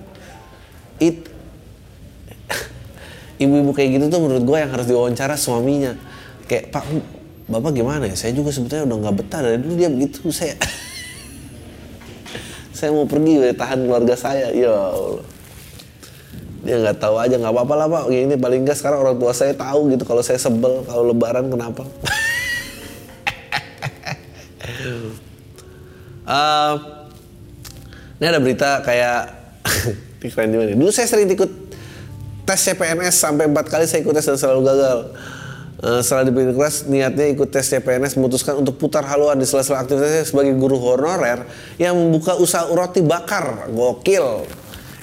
[1.02, 1.26] It
[3.42, 5.98] ibu-ibu kayak gitu tuh menurut gue yang harus diwawancara suaminya.
[6.46, 6.84] Kayak pak
[7.50, 8.14] bapak gimana ya?
[8.14, 9.40] Saya juga sebetulnya udah nggak betah.
[9.42, 10.54] Dari dulu dia begitu saya.
[12.72, 14.50] Saya mau pergi udah tahan keluarga saya.
[14.50, 15.22] Ya Allah
[16.62, 19.50] dia nggak tahu aja nggak apa-apa lah pak ini paling nggak sekarang orang tua saya
[19.54, 21.82] tahu gitu kalau saya sebel kalau lebaran kenapa
[26.22, 26.74] Eh,
[28.22, 29.20] ini ada berita kayak
[30.22, 30.76] ini keren juga nih.
[30.78, 31.50] Dulu saya sering ikut
[32.46, 34.98] tes CPNS sampai empat kali saya ikut tes dan selalu gagal.
[35.82, 40.22] Eh, setelah diberi keras, niatnya ikut tes CPNS memutuskan untuk putar haluan di sela-sela aktivitasnya
[40.22, 41.42] sebagai guru honorer
[41.82, 43.66] yang membuka usaha roti bakar.
[43.74, 44.46] Gokil.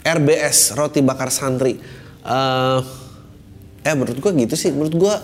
[0.04, 1.80] RBS, roti bakar santri.
[2.24, 2.80] Eh,
[3.84, 4.72] eh menurut gua gitu sih.
[4.72, 5.16] Menurut gua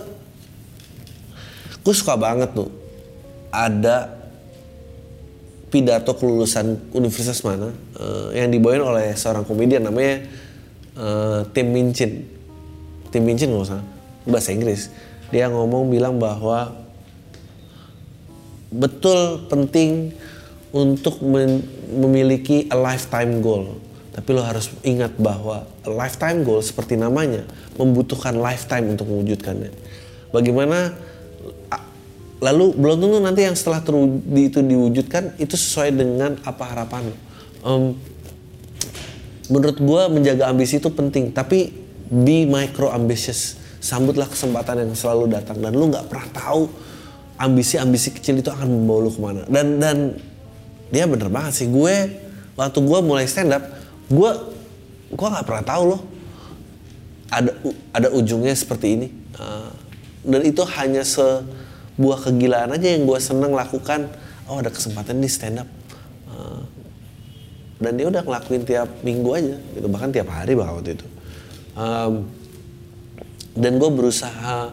[1.85, 2.73] gue suka banget tuh
[3.53, 4.09] ada
[5.69, 7.69] pidato kelulusan universitas mana
[8.01, 10.25] eh, yang dibawain oleh seorang komedian namanya
[10.97, 12.25] eh, Tim Minchin.
[13.13, 13.81] Tim Minchin nggak usah
[14.25, 14.89] bahasa Inggris.
[15.29, 16.73] Dia ngomong bilang bahwa
[18.73, 20.09] betul penting
[20.73, 21.21] untuk
[21.93, 23.77] memiliki a lifetime goal.
[24.15, 27.43] Tapi lo harus ingat bahwa lifetime goal seperti namanya
[27.75, 29.75] membutuhkan lifetime untuk mewujudkannya.
[30.31, 30.95] Bagaimana
[32.39, 37.15] lalu belum tentu nanti yang setelah di- itu diwujudkan itu sesuai dengan apa harapan lo.
[37.65, 37.83] Em,
[39.51, 41.69] menurut gue menjaga ambisi itu penting tapi
[42.07, 46.69] be micro ambitious sambutlah kesempatan yang selalu datang dan lu nggak pernah tahu
[47.37, 49.97] ambisi-ambisi kecil itu akan membawa lu ke mana dan dan
[50.89, 51.95] dia bener banget sih gue
[52.57, 53.74] waktu gue mulai stand up
[54.09, 54.31] gue
[55.13, 56.01] gue nggak pernah tahu loh.
[57.29, 57.51] Ada
[57.91, 59.07] ada ujungnya seperti ini.
[59.37, 59.71] Eh,
[60.25, 64.09] dan itu hanya sebuah kegilaan aja yang gue seneng lakukan.
[64.45, 65.69] Oh ada kesempatan di stand up
[66.35, 66.61] Eh,
[67.75, 69.87] dan dia udah ngelakuin tiap minggu aja gitu.
[69.87, 71.07] Bahkan tiap hari bahkan waktu itu.
[71.75, 72.13] Em,
[73.55, 74.71] dan gue berusaha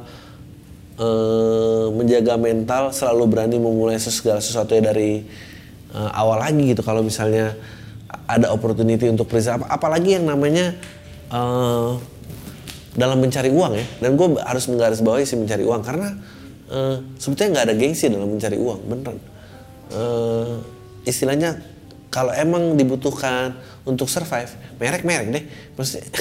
[0.98, 5.22] eh, menjaga mental selalu berani memulai segala sesuatu dari
[5.92, 6.82] eh, awal lagi gitu.
[6.86, 7.54] Kalau misalnya
[8.32, 9.68] ada opportunity untuk present apa.
[9.68, 10.72] Apalagi yang namanya
[11.28, 11.90] eh,
[12.96, 13.86] dalam mencari uang ya.
[14.00, 15.82] Dan gue harus menggarisbawahi si mencari uang.
[15.84, 16.08] Karena
[16.72, 19.18] eh, sebetulnya nggak ada gengsi dalam mencari uang beneran.
[19.92, 20.56] Eh,
[21.04, 21.60] istilahnya
[22.12, 24.48] kalau emang dibutuhkan untuk survive
[24.80, 25.44] merek merek deh.
[25.76, 26.08] Maksudnya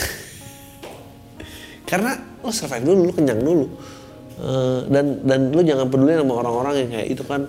[1.89, 3.65] karena lo survive dulu lo kenyang dulu.
[4.41, 7.47] Eh, dan dan lo jangan peduli sama orang-orang yang kayak itu kan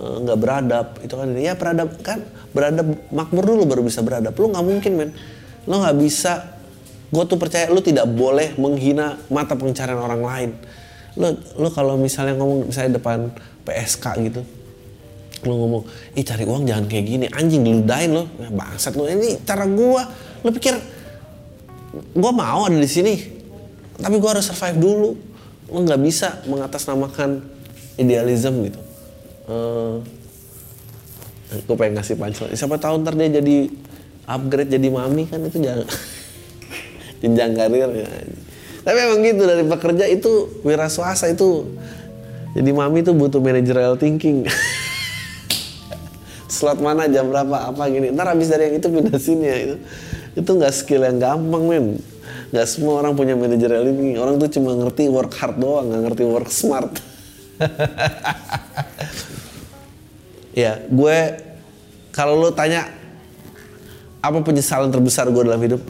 [0.00, 1.28] eh, nggak beradab itu kan.
[1.36, 2.24] Ya beradab kan
[2.56, 4.32] beradab makmur dulu baru bisa beradab.
[4.34, 5.10] Lo nggak mungkin men.
[5.68, 6.56] Lo nggak bisa.
[7.10, 10.50] Gue tuh percaya lo tidak boleh menghina mata pencarian orang lain.
[11.18, 13.28] Lo lo kalau misalnya ngomong misalnya depan
[13.66, 14.42] PSK gitu
[15.40, 15.88] lo ngomong
[16.20, 17.26] ih cari uang jangan kayak gini.
[17.32, 20.04] Anjing diludahin lo nah, bangsat lo ini cara gua.
[20.44, 20.76] Lo pikir
[22.12, 23.40] gua mau ada di sini
[23.96, 25.10] tapi gua harus survive dulu.
[25.72, 27.40] Lo nggak bisa mengatasnamakan
[27.96, 28.89] idealism gitu
[29.48, 29.94] Eh,
[31.64, 32.54] gue pengen ngasih punchline.
[32.54, 33.70] Siapa tahu ntar dia jadi
[34.30, 35.86] upgrade jadi mami kan itu jangan
[37.20, 38.08] jenjang karir ya.
[38.80, 41.68] tapi emang gitu dari pekerja itu wira swasta itu
[42.56, 44.46] jadi mami itu butuh managerial thinking.
[46.54, 48.10] Slot mana jam berapa apa gini.
[48.10, 49.76] Ntar habis dari yang itu pindah sini ya itu.
[50.34, 51.86] Itu nggak skill yang gampang men.
[52.50, 54.18] Nggak semua orang punya managerial thinking.
[54.18, 56.90] Orang tuh cuma ngerti work hard doang nggak ngerti work smart
[60.56, 61.16] ya gue
[62.10, 62.90] kalau lo tanya
[64.20, 65.80] apa penyesalan terbesar gue dalam hidup?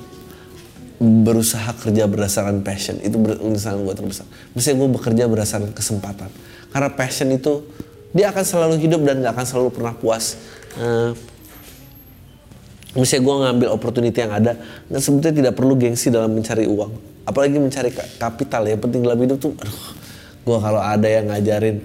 [1.01, 3.01] Berusaha kerja berdasarkan passion.
[3.01, 4.29] Itu penyesalan gue terbesar.
[4.53, 6.29] Mesti gue bekerja berdasarkan kesempatan.
[6.71, 7.65] Karena passion itu
[8.13, 10.37] dia akan selalu hidup dan gak akan selalu pernah puas.
[10.77, 11.13] Eh,
[12.91, 14.59] Misalnya gue ngambil opportunity yang ada
[14.91, 17.23] dan sebetulnya tidak perlu gengsi dalam mencari uang.
[17.23, 18.67] Apalagi mencari ka- kapital.
[18.67, 19.55] Ya penting dalam hidup tuh
[20.41, 21.79] gue kalau ada yang ngajarin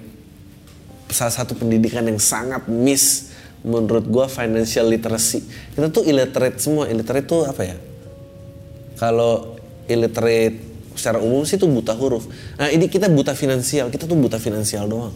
[1.10, 3.34] salah satu pendidikan yang sangat miss
[3.66, 5.42] menurut gue financial literacy.
[5.74, 6.86] Kita tuh illiterate semua.
[6.86, 7.76] Illiterate tuh apa ya?
[8.96, 9.58] Kalau
[9.90, 10.62] illiterate
[10.94, 12.30] secara umum sih tuh buta huruf.
[12.56, 13.90] Nah ini kita buta finansial.
[13.90, 15.14] Kita tuh buta finansial doang.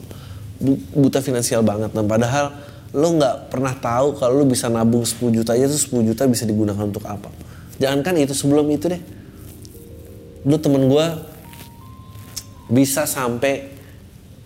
[0.58, 1.94] Bu- buta finansial banget.
[1.94, 2.58] Dan padahal
[2.90, 6.42] lo nggak pernah tahu kalau lo bisa nabung 10 juta aja tuh 10 juta bisa
[6.42, 7.30] digunakan untuk apa.
[7.78, 9.02] Jangankan itu sebelum itu deh.
[10.42, 11.06] Lu temen gue
[12.66, 13.70] bisa sampai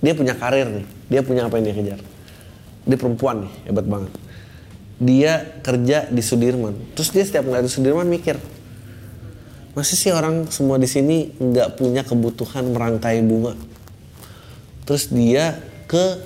[0.04, 2.01] dia punya karir nih dia punya apa yang dia kejar?
[2.85, 4.12] Dia perempuan nih hebat banget.
[5.01, 6.75] Dia kerja di Sudirman.
[6.95, 8.38] Terus dia setiap ngeliat di Sudirman mikir
[9.75, 13.59] masih sih orang semua di sini nggak punya kebutuhan merangkai bunga?
[14.87, 15.59] Terus dia
[15.90, 16.23] ke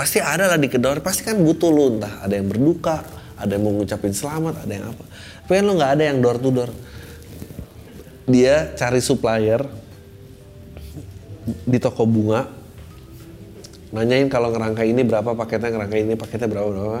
[0.00, 3.02] pasti ada lah di kedor pasti kan butuh lu entah ada yang berduka
[3.36, 5.04] ada yang mau ngucapin selamat ada yang apa.
[5.44, 6.70] Tapi kan lu nggak ada yang door to door.
[8.24, 9.60] Dia cari supplier
[11.68, 12.57] di toko bunga
[13.94, 17.00] nanyain kalau ngerangkai ini berapa paketnya ngerangkai ini paketnya berapa berapa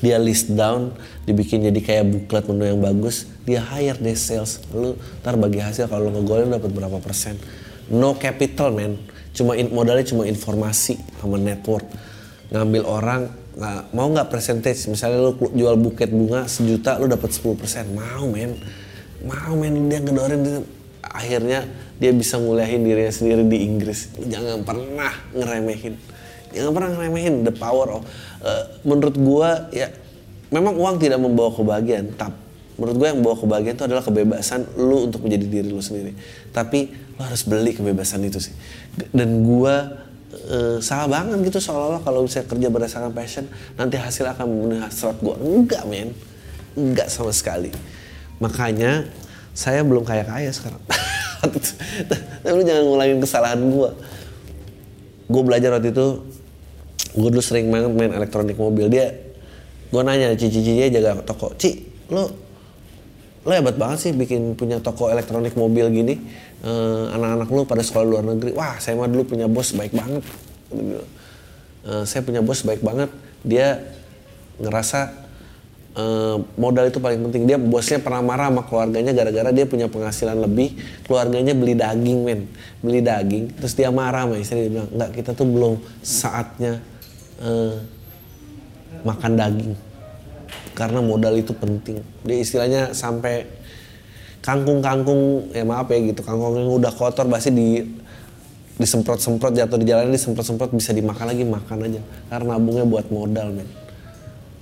[0.00, 0.92] dia list down
[1.24, 3.24] dibikin jadi kayak buklet menu yang bagus.
[3.48, 4.60] Dia hire deh sales.
[4.72, 4.92] Lu
[5.24, 7.40] ntar bagi hasil kalau lu ngegolin dapat berapa persen.
[7.88, 9.00] No capital man.
[9.32, 11.88] Cuma in- modalnya cuma informasi sama network.
[12.52, 13.20] Ngambil orang
[13.56, 14.84] nggak mau nggak percentage?
[14.92, 17.56] Misalnya lu jual buket bunga sejuta lu dapat 10%
[17.96, 18.52] mau men
[19.24, 20.60] mau men dia ngedorin
[21.00, 21.64] akhirnya
[21.96, 24.12] dia bisa nguliahin dirinya sendiri di Inggris.
[24.20, 25.94] Jangan pernah ngeremehin.
[26.52, 28.02] Jangan pernah ngeremehin the power of
[28.44, 29.88] eh, menurut gua ya
[30.52, 35.08] memang uang tidak membawa kebahagiaan tapi menurut gue yang membawa kebahagiaan itu adalah kebebasan lu
[35.08, 36.12] untuk menjadi diri lu sendiri.
[36.52, 38.52] Tapi lu harus beli kebebasan itu sih.
[39.16, 39.96] Dan gua
[40.36, 43.48] eh, salah banget gitu seolah-olah kalau bisa kerja berdasarkan passion
[43.80, 45.40] nanti hasil akan memenuhi hasrat gua.
[45.40, 46.12] Enggak men.
[46.76, 47.72] Enggak sama sekali.
[48.36, 49.08] Makanya
[49.56, 50.84] saya belum kaya kaya sekarang
[51.50, 53.90] tapi lu jangan ngulangin kesalahan gua.
[55.26, 56.06] Gue belajar waktu itu
[57.16, 58.86] gue dulu sering banget main elektronik mobil.
[58.86, 59.10] Dia
[59.90, 61.54] gue nanya cici cici dia jaga toko.
[61.58, 61.82] Ci
[62.14, 62.30] lo
[63.46, 66.14] lo hebat banget sih bikin punya toko elektronik mobil gini.
[66.62, 68.54] Eh, anak-anak lo pada sekolah luar negeri.
[68.54, 70.22] Wah saya mah dulu punya bos baik banget.
[71.86, 73.10] Eh, saya punya bos baik banget.
[73.42, 73.82] Dia
[74.62, 75.25] ngerasa
[75.96, 77.48] eh, modal itu paling penting.
[77.48, 80.76] Dia bosnya pernah marah sama keluarganya gara-gara dia punya penghasilan lebih.
[81.08, 82.40] Keluarganya beli daging men.
[82.84, 84.68] Beli daging terus dia marah sama istri.
[84.68, 85.74] Dia bilang enggak kita tuh belum
[86.04, 86.78] saatnya
[87.40, 87.76] eh,
[89.02, 89.74] makan daging.
[90.76, 92.04] Karena modal itu penting.
[92.20, 93.48] Dia istilahnya sampai
[94.44, 96.20] kangkung-kangkung ya maaf ya gitu.
[96.20, 97.80] Kangkung yang udah kotor pasti di
[98.76, 102.00] disemprot-semprot jatuh di jalan disemprot-semprot bisa dimakan lagi makan aja.
[102.28, 103.85] Karena nabungnya buat modal men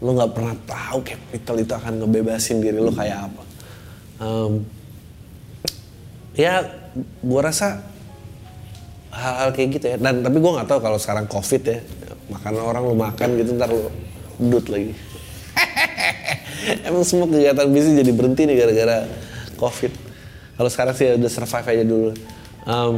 [0.02, 3.42] lo nggak pernah tahu capital itu akan ngebebasin diri lo kayak apa.
[4.22, 4.52] Em,
[6.34, 6.66] ya
[7.22, 7.82] gua rasa
[9.14, 9.96] hal-hal kayak gitu ya.
[9.98, 11.78] Dan tapi gua nggak tahu kalau sekarang covid ya
[12.24, 13.90] makan orang lu makan gitu ntar lu
[14.50, 14.92] dut lagi.
[16.88, 18.96] Emang semua kegiatan bisnis jadi berhenti nih gara-gara
[19.60, 19.92] covid.
[20.54, 22.10] Kalau sekarang sih udah survive aja dulu.
[22.64, 22.94] Um,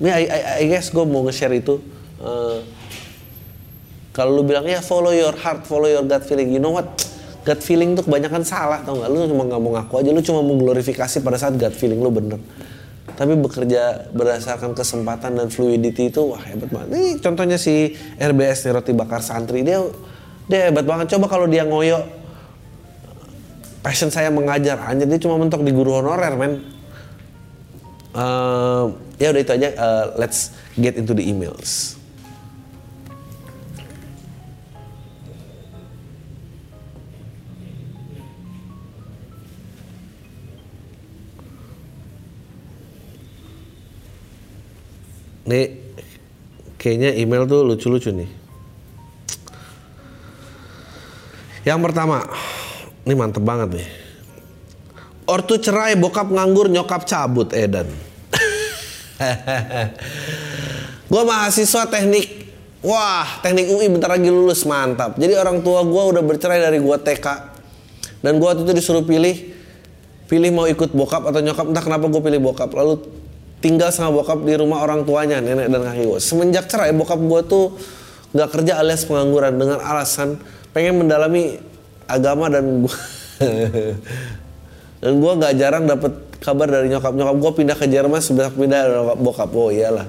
[0.00, 1.78] ya I, I, I guess gue mau nge-share itu
[2.24, 2.64] Uh,
[4.14, 6.54] kalau lu bilang ya follow your heart follow your gut feeling.
[6.54, 6.86] You know what?
[7.42, 9.10] Gut feeling tuh kebanyakan salah tau nggak?
[9.10, 12.14] Lu cuma nggak mau ngaku aja lu cuma mau glorifikasi pada saat gut feeling lu
[12.14, 12.38] bener.
[13.18, 16.88] Tapi bekerja berdasarkan kesempatan dan fluidity itu wah hebat banget.
[16.94, 19.66] Ini contohnya si RBS nih roti bakar santri.
[19.66, 19.82] Dia
[20.46, 21.10] dia hebat banget.
[21.10, 21.98] Coba kalau dia ngoyo
[23.82, 24.78] passion saya mengajar.
[24.78, 26.62] Anjir dia cuma mentok di guru honorer men.
[28.14, 28.84] Eh,
[29.18, 29.68] ya udah itu aja.
[29.74, 31.98] Eh, let's get into the emails
[45.44, 45.76] Nih
[46.80, 48.28] kayaknya email tuh lucu-lucu nih.
[51.64, 52.20] Yang pertama,
[53.08, 53.88] ini mantep banget nih.
[55.24, 57.88] Ortu cerai, bokap nganggur, nyokap cabut, Edan.
[61.12, 62.52] gue mahasiswa teknik,
[62.84, 65.16] wah teknik UI bentar lagi lulus, mantap.
[65.16, 67.26] Jadi orang tua gue udah bercerai dari gue TK.
[68.20, 69.56] Dan gue waktu itu disuruh pilih,
[70.28, 72.68] pilih mau ikut bokap atau nyokap, entah kenapa gue pilih bokap.
[72.76, 73.23] Lalu
[73.64, 76.20] tinggal sama bokap di rumah orang tuanya, nenek dan kakek gue.
[76.20, 77.64] Semenjak cerai, bokap gue tuh
[78.36, 80.36] nggak kerja alias pengangguran dengan alasan
[80.76, 81.56] pengen mendalami
[82.04, 82.96] agama dan gue
[85.02, 86.12] dan gue nggak jarang dapet
[86.44, 87.16] kabar dari nyokap.
[87.16, 88.82] Nyokap gue pindah ke Jerman sebenarnya pindah
[89.16, 90.04] bokap- oh iyalah.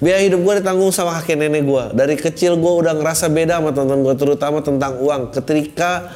[0.00, 3.76] Biaya hidup gue ditanggung sama kakek nenek gue dari kecil gue udah ngerasa beda sama
[3.76, 5.28] teman-teman gue terutama tentang uang.
[5.36, 6.08] Ketika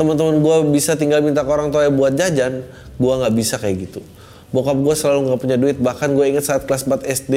[0.00, 2.64] teman-teman gue bisa tinggal minta ke orang tua buat jajan
[2.96, 4.00] gue nggak bisa kayak gitu
[4.54, 5.76] bokap gue selalu nggak punya duit.
[5.78, 7.34] Bahkan gue inget saat kelas 4 SD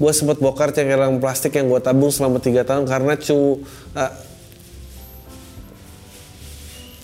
[0.00, 3.60] gue sempat bokar cengkelang plastik yang gue tabung selama tiga tahun karena cu
[3.92, 4.08] ah,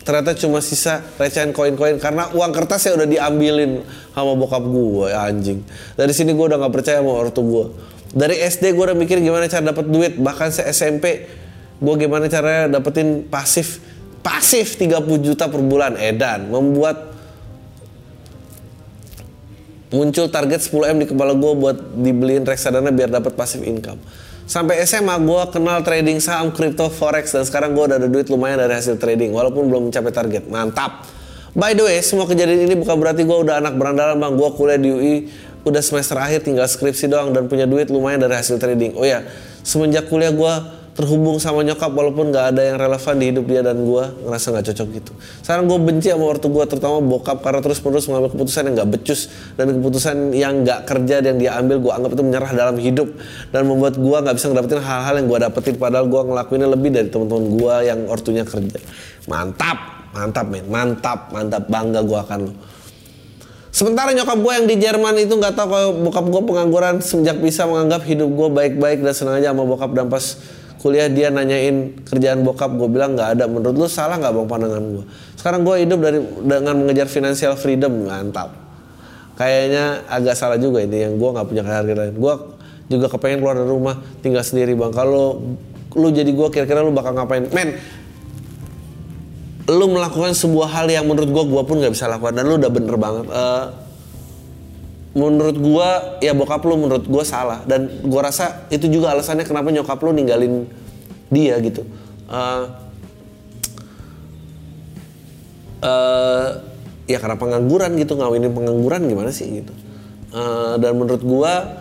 [0.01, 2.01] ternyata cuma sisa recehan koin-koin.
[2.01, 3.85] Karena uang kertas ya udah diambilin
[4.17, 5.61] sama bokap gue ya anjing.
[5.97, 7.67] Dari sini gue udah nggak percaya sama ortu gue
[8.17, 10.17] dari SD gue udah mikir gimana cara dapat duit.
[10.17, 11.27] Bahkan se SMP
[11.77, 13.83] gue gimana caranya dapetin pasif.
[14.25, 16.01] Pasif 30 juta per bulan.
[16.01, 17.16] Edan membuat
[19.91, 23.99] muncul target 10M di kepala gue buat dibeliin reksadana biar dapat passive income.
[24.47, 28.63] Sampai SMA gue kenal trading saham, crypto, forex dan sekarang gue udah ada duit lumayan
[28.63, 30.47] dari hasil trading walaupun belum mencapai target.
[30.47, 31.03] Mantap.
[31.57, 34.33] By the way, semua kejadian ini bukan berarti gue udah anak berandalan bang.
[34.39, 35.15] Gue kuliah di UI,
[35.67, 38.95] udah semester akhir tinggal skripsi doang dan punya duit lumayan dari hasil trading.
[38.95, 39.27] Oh ya,
[39.67, 40.55] semenjak kuliah gue
[40.97, 44.65] terhubung sama nyokap walaupun nggak ada yang relevan di hidup dia dan gue ngerasa nggak
[44.73, 45.13] cocok gitu.
[45.45, 48.91] Sekarang gue benci sama ortu gue terutama bokap karena terus menerus mengambil keputusan yang nggak
[48.97, 49.21] becus
[49.61, 53.09] dan keputusan yang nggak kerja dan dia ambil gue anggap itu menyerah dalam hidup
[53.53, 57.09] dan membuat gue nggak bisa ngedapetin hal-hal yang gue dapetin padahal gue ngelakuinnya lebih dari
[57.13, 58.81] teman-teman gue yang ortunya kerja.
[59.29, 59.79] Mantap,
[60.17, 62.53] mantap men, mantap, mantap bangga gue akan lo.
[63.69, 67.69] Sementara nyokap gue yang di Jerman itu nggak tahu kalau bokap gue pengangguran semenjak bisa
[67.69, 70.41] menganggap hidup gue baik-baik dan senang aja sama bokap dan pas
[70.87, 73.51] kuliah dia nanyain kerjaan bokap gue bilang nggak ada.
[73.51, 78.07] Menurut lu salah nggak bang pandangan gue sekarang gue hidup dari dengan mengejar financial freedom
[78.07, 78.55] mantap.
[79.35, 82.35] Kayaknya agak salah juga ini yang gue nggak punya kehargaan gue
[82.87, 84.95] juga kepengen keluar dari rumah tinggal sendiri bang.
[84.95, 85.43] Kalau
[85.99, 87.51] lu jadi gue kira-kira lu bakal ngapain?
[87.51, 87.75] Men
[89.67, 92.39] lu melakukan sebuah hal yang menurut gua gua pun nggak bisa lakukan.
[92.39, 93.27] Dan lu udah bener banget.
[93.27, 93.65] Eh,
[95.17, 97.65] menurut gua ya bokap lu menurut gua salah.
[97.65, 100.69] Dan gua rasa itu juga alasannya kenapa nyokap lu ninggalin
[101.33, 101.89] dia gitu.
[102.29, 102.65] Eh,
[105.81, 106.47] eh,
[107.09, 109.73] ya karena pengangguran gitu ngawinin pengangguran gimana sih gitu.
[110.37, 111.81] Eh, dan menurut gua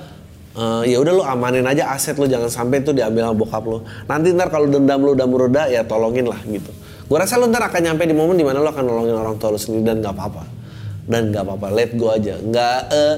[0.55, 3.83] eh, ya udah lu amanin aja aset lu jangan sampai itu diambil sama bokap lu.
[4.07, 6.71] Nanti ntar kalau dendam lu udah meredah ya tolongin lah gitu.
[7.11, 9.51] Gua rasa lu ntar akan nyampe di momen di mana lu akan nolongin orang tua
[9.51, 10.54] lu sendiri dan nggak apa-apa
[11.05, 12.37] dan nggak apa-apa let go aja.
[12.41, 13.15] Nggak eh,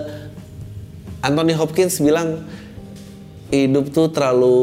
[1.23, 2.43] Anthony Hopkins bilang
[3.49, 4.57] hidup tuh terlalu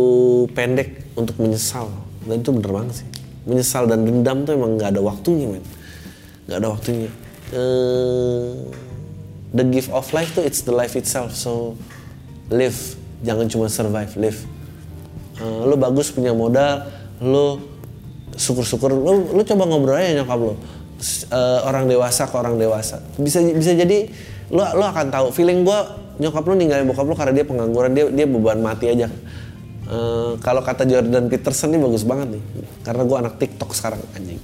[0.52, 1.88] pendek untuk menyesal.
[2.24, 3.08] Dan itu bener banget sih.
[3.44, 5.64] Menyesal dan dendam tuh emang nggak ada waktunya men.
[6.48, 7.10] Nggak ada waktunya.
[7.52, 8.52] Eh,
[9.56, 11.32] the gift of life tuh it's the life itself.
[11.32, 11.76] So
[12.52, 12.76] live.
[13.24, 14.40] Jangan cuma survive live.
[15.40, 16.92] Eh, lu bagus punya modal
[17.24, 17.56] lu
[18.36, 18.92] syukur-syukur.
[18.92, 20.54] Lu lu coba ngobrol aja nyokap lu
[21.04, 23.04] Eh, orang dewasa ke orang dewasa.
[23.20, 24.08] Bisa bisa jadi
[24.48, 28.08] lu lu akan tahu feeling gua nyokap lu ninggalin bokap lu karena dia pengangguran dia
[28.08, 29.12] dia beban mati aja.
[29.84, 32.42] Eh, kalau kata Jordan Peterson ini bagus banget nih
[32.88, 34.40] karena gue anak TikTok sekarang anjing.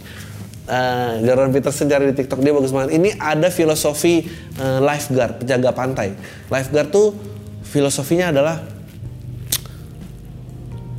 [0.68, 2.92] Eh, Jordan Peterson cari di TikTok dia bagus banget.
[3.00, 4.28] Ini ada filosofi
[4.60, 6.12] eh, lifeguard penjaga pantai.
[6.52, 7.16] Lifeguard tuh
[7.64, 8.60] filosofinya adalah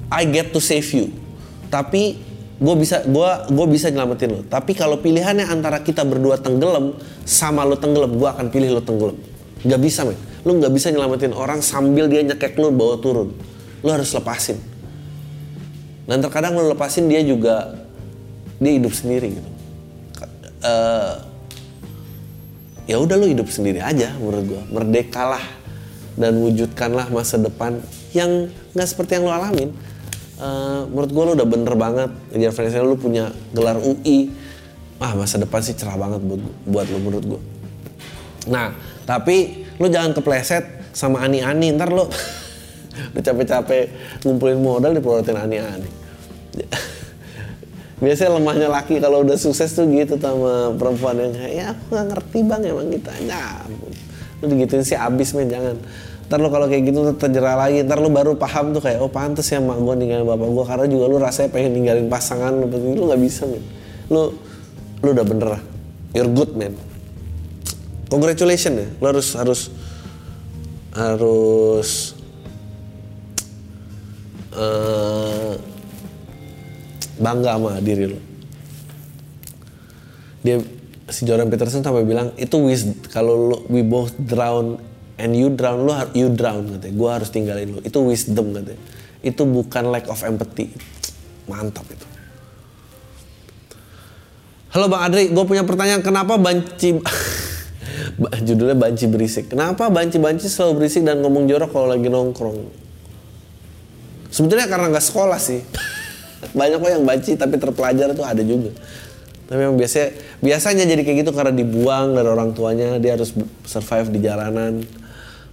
[0.10, 1.14] I get to save you.
[1.70, 2.31] Tapi
[2.62, 4.42] gue bisa gua gue bisa nyelamatin lo.
[4.46, 6.94] Tapi kalau pilihannya antara kita berdua tenggelam
[7.26, 9.18] sama lo tenggelam, gue akan pilih lo tenggelam.
[9.66, 10.18] Gak bisa men.
[10.42, 13.34] Lo nggak bisa nyelamatin orang sambil dia nyekek lo bawa turun.
[13.86, 14.58] Lo harus lepasin.
[16.06, 17.78] Dan terkadang lo lepasin dia juga
[18.58, 19.50] dia hidup sendiri gitu.
[20.62, 21.14] Eh,
[22.90, 24.62] ya udah lo hidup sendiri aja menurut gue.
[24.74, 25.46] Merdekalah
[26.18, 27.82] dan wujudkanlah masa depan
[28.18, 29.70] yang nggak seperti yang lo alamin.
[30.42, 32.10] Eh, menurut gue lo udah bener banget.
[32.34, 34.34] Ngejar financial lo punya gelar UI
[35.02, 37.42] ah masa depan sih cerah banget buat buat lo menurut gue
[38.54, 38.70] nah
[39.02, 41.74] tapi lo jangan kepleset sama ani-ani.
[41.74, 42.06] Ntar lo
[43.14, 43.84] udah capek-capek
[44.26, 45.90] ngumpulin modal diprotein ani-ani.
[48.02, 52.06] Biasanya lemahnya laki kalau udah sukses tuh gitu sama perempuan yang kayak ya aku nggak
[52.14, 53.94] ngerti bang emang kita ya ampun.
[54.42, 55.78] Lu digituin sih abis men jangan
[56.32, 57.84] ntar lu kalau kayak gitu terjerah lagi.
[57.84, 60.86] Ntar lu baru paham tuh kayak oh pantes ya mak gue ninggalin bapak gue karena
[60.88, 62.72] juga lu rasanya pengen ninggalin pasangan lu.
[62.72, 63.60] Lu nggak bisa men.
[64.08, 64.32] Lu
[65.04, 65.60] lu udah bener
[66.16, 66.72] you're good man
[68.08, 68.88] congratulations ya.
[69.02, 69.62] Lu harus harus
[70.96, 71.90] harus
[74.56, 75.54] eh,
[77.20, 78.20] bangga sama diri lo
[80.42, 80.58] dia
[81.08, 84.82] si Jordan Peterson sampai bilang itu wis kalau we both drown
[85.22, 88.82] and you drown har- you drown katanya gue harus tinggalin lo itu wisdom katanya
[89.22, 90.74] itu bukan lack of empathy.
[91.46, 92.08] Mantap itu.
[94.74, 95.24] Halo bang Adri.
[95.30, 96.98] Gue punya pertanyaan kenapa banci
[98.22, 99.54] Ba- judulnya banci berisik.
[99.54, 102.60] Kenapa banci-banci selalu berisik dan ngomong jorok kalau lagi nongkrong?
[104.32, 105.62] Sebetulnya karena nggak sekolah sih.
[106.58, 108.74] Banyak kok yang banci tapi terpelajar tuh ada juga.
[109.46, 110.08] Tapi yang biasanya
[110.42, 112.98] biasanya jadi kayak gitu karena dibuang dari orang tuanya.
[112.98, 113.36] Dia harus
[113.68, 114.82] survive di jalanan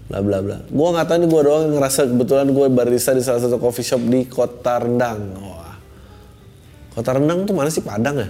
[0.08, 0.56] bla bla bla.
[0.64, 4.02] Gue nggak tahu nih gue doang ngerasa kebetulan gue barista di salah satu coffee shop
[4.08, 5.20] di kota Rendang.
[5.36, 5.76] Wah.
[6.96, 7.84] Kota Rendang tuh mana sih?
[7.84, 8.28] Padang ya?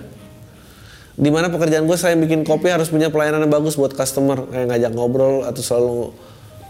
[1.19, 4.51] Di mana pekerjaan gue selain bikin kopi harus punya pelayanan yang bagus buat customer.
[4.51, 5.97] Kayak ngajak ngobrol atau selalu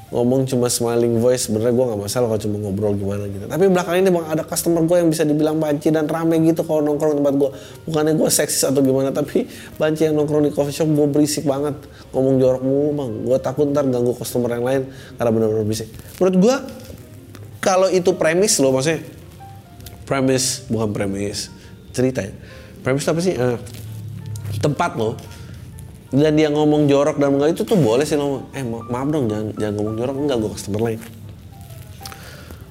[0.09, 3.45] ngomong cuma smiling voice sebenarnya gue nggak masalah kalau cuma ngobrol gimana gitu.
[3.45, 6.81] Tapi belakangan ini bang ada customer gue yang bisa dibilang banci dan rame gitu kalau
[6.81, 7.51] nongkrong tempat gue
[7.85, 9.45] bukannya gue seksis atau gimana tapi
[9.77, 11.77] banci yang nongkrong di coffee shop gue berisik banget.
[12.17, 13.11] Ngomong jorok mulu bang.
[13.29, 14.83] Gue takut ntar ganggu customer yang lain
[15.21, 15.89] karena benar-benar berisik.
[16.17, 16.57] Menurut gue
[17.61, 19.05] kalau itu premis loh maksudnya
[20.09, 21.53] premis bukan premis
[21.93, 22.33] cerita ya.
[22.81, 23.37] Premis apa sih?
[23.37, 23.59] Eh,
[24.65, 25.21] tempat lo
[26.09, 29.29] dan dia ngomong jorok dan enggak itu tuh boleh sih lo eh ma- maaf dong
[29.29, 30.17] jangan jangan ngomong jorok.
[30.17, 31.01] Enggak gue customer lain.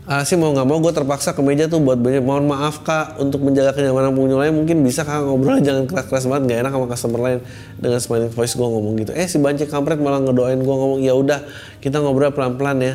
[0.08, 3.20] Ah sih mau nggak mau gue terpaksa ke meja tuh buat banyak mohon maaf kak
[3.20, 4.54] untuk menjaga kenyamanan pengunjung lain.
[4.56, 7.40] Mungkin bisa kak ngobrol jangan keras-keras banget nggak enak sama customer lain.
[7.78, 9.12] Dengan smiling voice gue ngomong gitu.
[9.14, 11.44] Eh si banci kampret malah ngedoain gue ngomong ya udah
[11.84, 12.94] kita ngobrol pelan-pelan ya.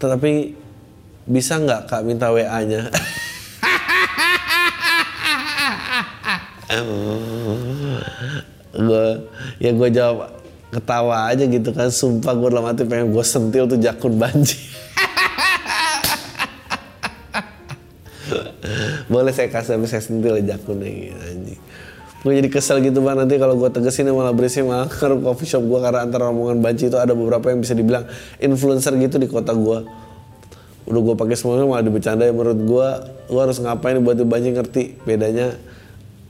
[0.00, 0.56] Tetapi
[1.28, 2.90] bisa nggak kak minta wa nya
[8.74, 9.06] gue
[9.62, 10.30] ya gue jawab
[10.74, 11.90] ketawa aja gitu kan.
[11.90, 14.58] Sumpah gue dalam hati pengen gue sentil tuh jakun banci
[19.12, 21.60] boleh saya kasih tapi saya sentil ya jakunnya gitu
[22.24, 23.20] gue jadi kesel gitu bang.
[23.20, 26.88] Nanti kalau gue tegesin malah berisik malah ke coffee shop gue karena antara omongan banci
[26.88, 28.08] itu ada beberapa yang bisa dibilang
[28.40, 29.84] influencer gitu di kota gue
[30.84, 32.88] udah gue pakai semuanya malah dibecandai menurut gue
[33.28, 35.56] gue harus ngapain buat banci ngerti bedanya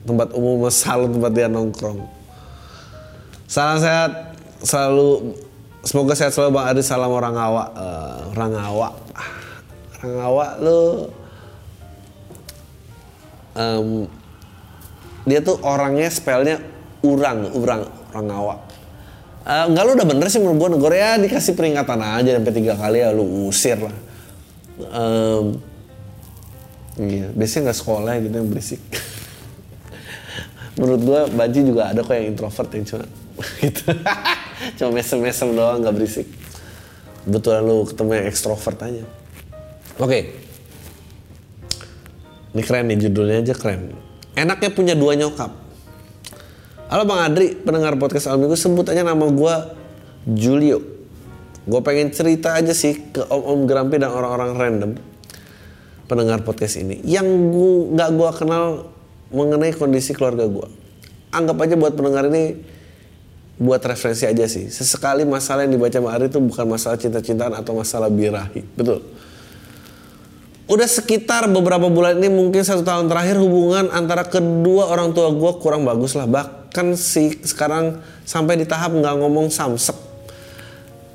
[0.07, 1.99] tempat umum sama salon tempat dia nongkrong
[3.45, 4.11] salam sehat
[4.65, 5.37] selalu
[5.85, 6.81] semoga sehat selalu bang Adi.
[6.81, 8.93] Salam orang awak Eh, orang awak.
[10.01, 10.81] Orang awak lu
[13.55, 13.87] em,
[15.25, 16.61] dia tuh orangnya spellnya
[17.01, 18.59] urang urang orang awak.
[19.45, 22.73] Eh, enggak lu udah bener sih menurut gue negara ya dikasih peringatan aja sampai tiga
[22.73, 23.95] kali ya lu usir lah.
[24.75, 25.45] Em,
[26.99, 28.81] iya biasanya nggak sekolah gitu yang berisik.
[30.75, 33.07] Menurut gua Banci juga ada kok yang introvert yang cuma
[33.63, 33.91] gitu.
[34.79, 36.27] Cuma mesem-mesem doang nggak berisik.
[37.25, 39.03] Betulan lu ketemu yang ekstrovert aja.
[39.99, 40.19] Oke.
[42.55, 43.91] Ini keren nih judulnya aja keren.
[44.35, 45.51] Enaknya punya dua nyokap.
[46.85, 49.73] Halo bang Adri pendengar podcast Al Minggu sebut aja nama gua
[50.23, 50.79] Julio.
[51.65, 54.91] Gue pengen cerita aja sih ke om-om Grampi dan orang-orang random
[56.05, 57.01] pendengar podcast ini.
[57.01, 58.65] Yang gua nggak gua kenal
[59.33, 60.69] mengenai kondisi keluarga gua.
[61.33, 62.74] Anggap aja buat pendengar ini
[63.55, 64.67] buat referensi aja sih.
[64.67, 68.61] Sesekali masalah yang dibaca Mbak Ari itu bukan masalah cinta-cintaan atau masalah birahi.
[68.75, 68.99] Betul.
[70.65, 75.51] Udah sekitar beberapa bulan ini mungkin satu tahun terakhir hubungan antara kedua orang tua gue
[75.61, 76.25] kurang bagus lah.
[76.25, 79.95] Bahkan sih sekarang sampai di tahap nggak ngomong samsek.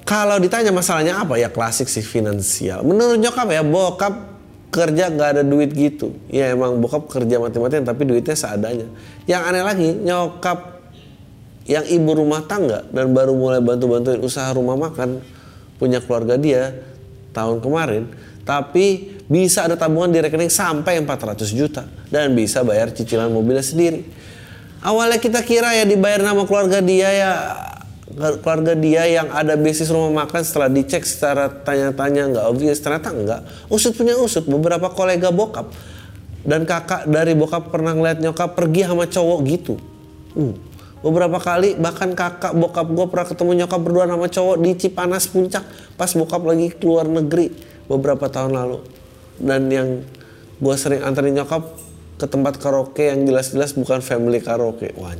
[0.06, 2.86] Kalau ditanya masalahnya apa ya klasik sih finansial.
[2.86, 4.14] Menurut nyokap ya bokap
[4.70, 6.14] kerja nggak ada duit gitu.
[6.30, 8.86] Ya emang bokap kerja mati-matian tapi duitnya seadanya.
[9.26, 10.79] Yang aneh lagi nyokap
[11.68, 15.20] yang ibu rumah tangga dan baru mulai bantu-bantuin usaha rumah makan
[15.76, 16.76] punya keluarga dia
[17.32, 18.08] tahun kemarin
[18.44, 24.02] tapi bisa ada tabungan di rekening sampai 400 juta dan bisa bayar cicilan mobilnya sendiri.
[24.82, 27.32] Awalnya kita kira ya dibayar nama keluarga dia ya
[28.42, 33.40] keluarga dia yang ada bisnis rumah makan setelah dicek secara tanya-tanya nggak obvious ternyata enggak
[33.70, 35.70] usut punya usut beberapa kolega bokap
[36.42, 39.74] dan kakak dari bokap pernah ngeliat nyokap pergi sama cowok gitu.
[40.34, 40.56] Uh,
[41.00, 45.64] beberapa kali bahkan kakak bokap gue pernah ketemu nyokap berdua sama cowok di Cipanas Puncak
[45.96, 47.52] pas bokap lagi keluar negeri
[47.88, 48.78] beberapa tahun lalu.
[49.40, 49.88] Dan yang
[50.60, 51.64] gue sering anterin nyokap
[52.20, 54.92] ke tempat karaoke yang jelas-jelas bukan family karaoke.
[55.00, 55.16] Wah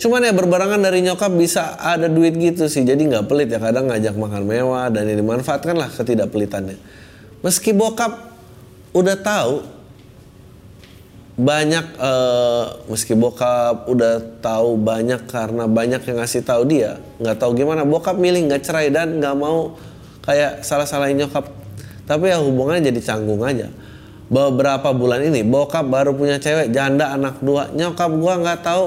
[0.00, 2.88] cuman ya berbarengan dari nyokap bisa ada duit gitu sih.
[2.88, 6.80] Jadi nggak pelit ya kadang ngajak makan mewah dan ini dimanfaatkan lah ketidakpelitannya.
[7.44, 8.32] Meski bokap
[8.96, 9.79] udah tahu
[11.40, 17.56] banyak eh, meski bokap udah tahu banyak karena banyak yang ngasih tahu dia nggak tahu
[17.56, 19.72] gimana bokap milih nggak cerai dan nggak mau
[20.24, 21.48] kayak salah salahin nyokap.
[22.06, 23.70] Tapi ya hubungannya jadi canggung aja.
[24.30, 27.70] Beberapa bulan ini bokap baru punya cewek janda anak dua.
[27.74, 28.84] Nyokap gua nggak tahu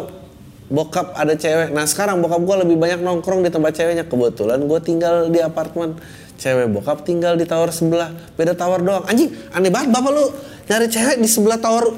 [0.72, 1.76] bokap ada cewek.
[1.76, 4.08] Nah sekarang bokap gua lebih banyak nongkrong di tempat ceweknya.
[4.08, 6.00] Kebetulan gua tinggal di apartemen.
[6.40, 8.12] Cewek bokap tinggal di tower sebelah.
[8.40, 9.04] Beda tower doang.
[9.08, 10.26] Anjing aneh banget bapak lu.
[10.72, 11.92] Nyari cewek di sebelah tower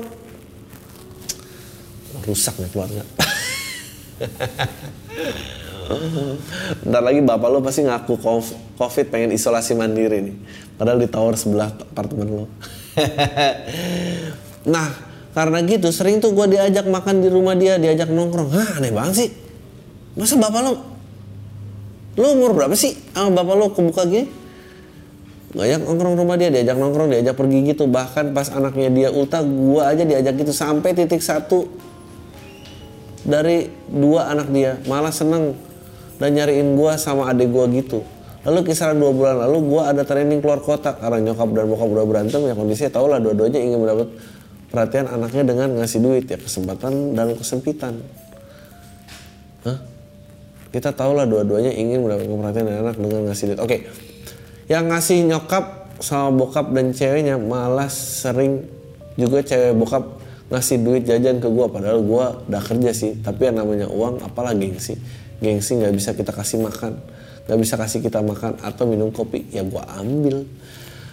[2.25, 3.03] rusak nih keluarga.
[6.81, 8.17] Bentar lagi bapak lo pasti ngaku
[8.75, 10.35] covid pengen isolasi mandiri nih.
[10.75, 12.45] Padahal di tower sebelah apartemen lo
[14.73, 14.87] Nah
[15.35, 18.49] karena gitu sering tuh gue diajak makan di rumah dia Diajak nongkrong.
[18.49, 19.29] Hah aneh banget sih.
[20.17, 20.73] Masa bapak lo
[22.15, 24.27] Lo umur berapa sih sama bapak lo kebuka gini?
[25.55, 27.87] Ngajak nongkrong rumah dia, diajak nongkrong, diajak pergi gitu.
[27.87, 30.51] Bahkan pas anaknya dia ulta, gue aja diajak gitu.
[30.51, 31.67] Sampai titik satu
[33.25, 35.57] dari dua anak dia malah seneng
[36.21, 38.05] dan nyariin gua sama adik gua gitu.
[38.45, 40.93] Lalu kisaran dua bulan lalu gua ada training keluar kota.
[40.93, 44.07] Karena nyokap dan bokap udah berantem ya kondisinya tau lah dua-duanya ingin mendapat
[44.69, 47.99] perhatian anaknya dengan ngasih duit ya kesempatan dan kesempitan.
[49.65, 49.79] Hah?
[50.75, 53.59] kita tahu lah dua-duanya ingin mendapatkan perhatian dari anak dengan ngasih duit.
[53.63, 53.77] Oke
[54.65, 58.65] yang ngasih nyokap sama bokap dan ceweknya malah sering
[59.15, 60.03] juga cewek bokap
[60.45, 63.17] ngasih duit jajan ke gua padahal gua udah kerja sih.
[63.17, 64.97] Tapi yang namanya uang apalah gengsi.
[65.41, 67.01] Gengsi nggak bisa kita kasih makan.
[67.45, 70.45] Nggak bisa kasih kita makan atau minum kopi ya gua ambil.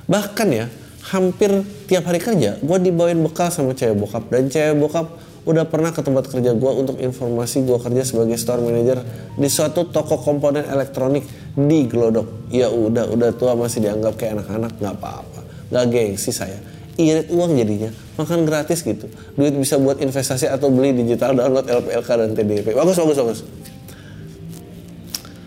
[0.09, 0.67] Bahkan ya
[1.13, 1.51] hampir
[1.89, 4.29] tiap hari kerja gua dibawain bekal sama cewek bokap.
[4.29, 5.07] Dan cewek bokap
[5.43, 9.01] udah pernah ke tempat kerja gua untuk informasi gua kerja sebagai store manager
[9.35, 11.25] di suatu toko komponen elektronik
[11.57, 12.53] di Glodok.
[12.53, 15.41] Ya udah udah tua masih dianggap kayak anak-anak nggak apa-apa.
[15.73, 17.91] Nggak gengsi saya irit uang jadinya.
[18.21, 19.09] Makan gratis gitu.
[19.37, 23.41] Duit bisa buat investasi atau beli digital download LPLK dan TDP bagus bagus bagus.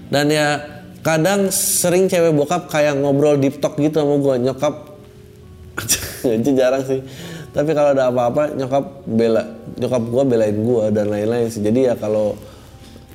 [0.10, 0.62] Dan ya
[1.06, 4.76] kadang sering cewek bokap kayak ngobrol deep talk gitu sama gue nyokap
[6.42, 7.02] itu jarang sih.
[7.56, 9.44] Tapi kalau ada apa-apa nyokap bela
[9.78, 11.62] nyokap gue belain gue dan lain-lain sih.
[11.62, 12.34] Jadi ya kalau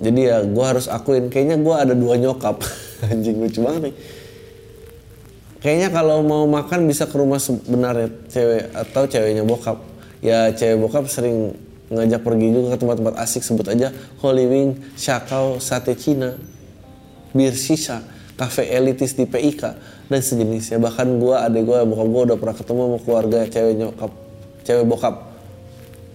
[0.01, 1.29] jadi ya gue harus akuin.
[1.29, 2.63] Kayaknya gue ada dua nyokap.
[3.11, 3.95] Anjing lucu banget nih
[5.61, 9.79] kayaknya kalau mau makan bisa ke rumah sebenarnya cewek atau ceweknya bokap.
[10.25, 11.55] Ya cewek bokap sering
[11.93, 13.45] ngajak pergi juga ke tempat-tempat asik.
[13.45, 13.93] Sebut aja
[14.25, 16.35] Holy Wing, Shakau, Sate Cina,
[17.37, 18.01] Bir Sisa,
[18.41, 19.63] cafe elitis di PIK
[20.09, 20.81] dan sejenisnya.
[20.81, 24.13] Bahkan gua adik gua bokap gua udah pernah ketemu sama keluarga cewek nyokap
[24.65, 25.15] cewek bokap.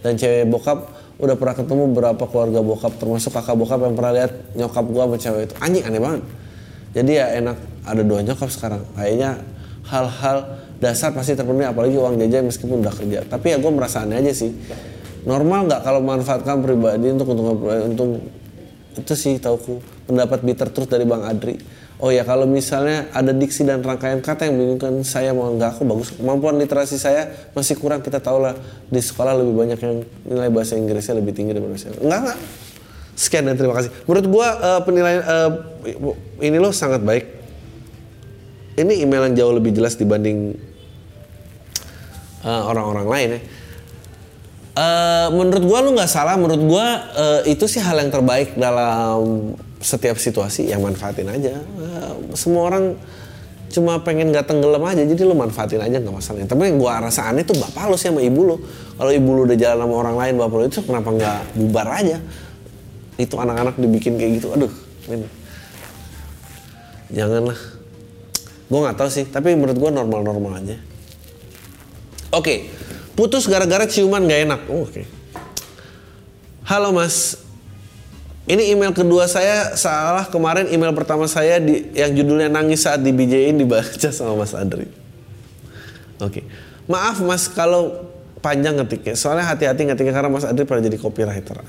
[0.02, 0.80] Dan cewek bokap
[1.16, 5.18] udah pernah ketemu berapa keluarga bokap termasuk kakak bokap yang pernah lihat nyokap gua sama
[5.22, 5.56] cewek itu.
[5.62, 6.24] Anjing aneh banget.
[6.96, 8.82] Jadi ya enak ada dua nyokap sekarang.
[8.98, 9.42] Kayaknya
[9.86, 10.38] hal-hal
[10.82, 13.20] dasar pasti terpenuhi apalagi uang jajan meskipun udah kerja.
[13.26, 14.52] Tapi ya gue merasa aneh aja sih.
[15.26, 18.10] Normal nggak kalau manfaatkan pribadi untuk untuk untuk
[18.96, 19.82] itu sih tauku.
[20.06, 21.58] Pendapat bitter truth dari bang Adri.
[21.96, 25.84] Oh ya kalau misalnya ada diksi dan rangkaian kata yang membingungkan saya mau nggak aku
[25.88, 26.14] bagus.
[26.14, 28.54] Kemampuan literasi saya masih kurang kita tahu lah.
[28.92, 29.96] Di sekolah lebih banyak yang
[30.28, 31.96] nilai bahasa Inggrisnya lebih tinggi daripada saya.
[31.98, 32.40] Enggak enggak.
[33.16, 33.90] Sekian dan terima kasih.
[34.06, 35.52] Menurut gua eh, penilaian eh,
[36.44, 37.45] ini lo sangat baik
[38.76, 40.56] ini email yang jauh lebih jelas dibanding
[42.44, 43.42] eh, orang-orang lain ya.
[44.76, 46.36] Eh, menurut gua lu nggak salah.
[46.36, 50.68] Menurut gua eh, itu sih hal yang terbaik dalam setiap situasi.
[50.68, 51.56] Yang manfaatin aja.
[51.64, 53.00] Eh, semua orang
[53.72, 55.08] cuma pengen nggak tenggelam aja.
[55.08, 56.44] Jadi lu manfaatin aja nggak masalah.
[56.44, 58.56] Tapi yang gua rasa aneh tuh bapak lu sih sama ibu lu.
[59.00, 62.20] Kalau ibu lu udah jalan sama orang lain bapak lu itu kenapa nggak bubar aja?
[63.16, 64.52] Itu anak-anak dibikin kayak gitu.
[64.52, 64.72] Aduh
[65.08, 65.24] men
[67.14, 67.75] janganlah
[68.66, 70.78] gue nggak tahu sih tapi menurut gue normal-normal aja
[72.34, 72.56] oke
[73.14, 75.04] putus gara-gara ciuman gak enak Oh, oke
[76.66, 77.46] halo mas
[78.46, 83.10] ini email kedua saya salah kemarin email pertama saya di, yang judulnya nangis saat di
[83.10, 84.86] BJ-in dibaca sama Mas Adri.
[86.22, 86.46] Oke,
[86.86, 88.06] maaf Mas kalau
[88.46, 89.18] panjang ngetiknya.
[89.18, 91.66] Soalnya hati-hati ngetiknya karena Mas Adri pernah jadi copywriter.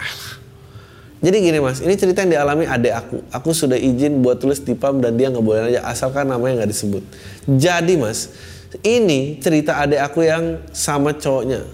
[1.16, 3.18] Jadi gini Mas, ini cerita yang dialami adik aku.
[3.32, 6.70] Aku sudah izin buat tulis di PAM dan dia nggak boleh aja asalkan namanya nggak
[6.76, 7.02] disebut.
[7.48, 8.36] Jadi Mas,
[8.84, 11.64] ini cerita adik aku yang sama cowoknya.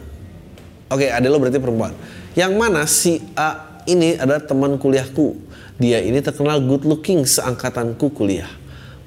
[0.95, 1.91] Oke, adik lo berarti perempuan.
[2.39, 5.35] Yang mana si A ini adalah teman kuliahku.
[5.83, 8.49] Dia ini terkenal good looking seangkatanku kuliah.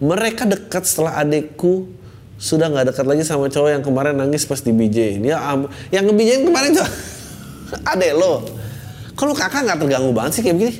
[0.03, 1.87] Mereka dekat setelah adikku
[2.35, 5.23] sudah nggak dekat lagi sama cowok yang kemarin nangis pas di BJ.
[5.23, 5.39] Dia
[5.95, 6.89] yang nge kemarin tuh
[7.95, 8.64] adek lo.
[9.15, 10.75] Kalau kakak nggak terganggu banget sih kayak begini?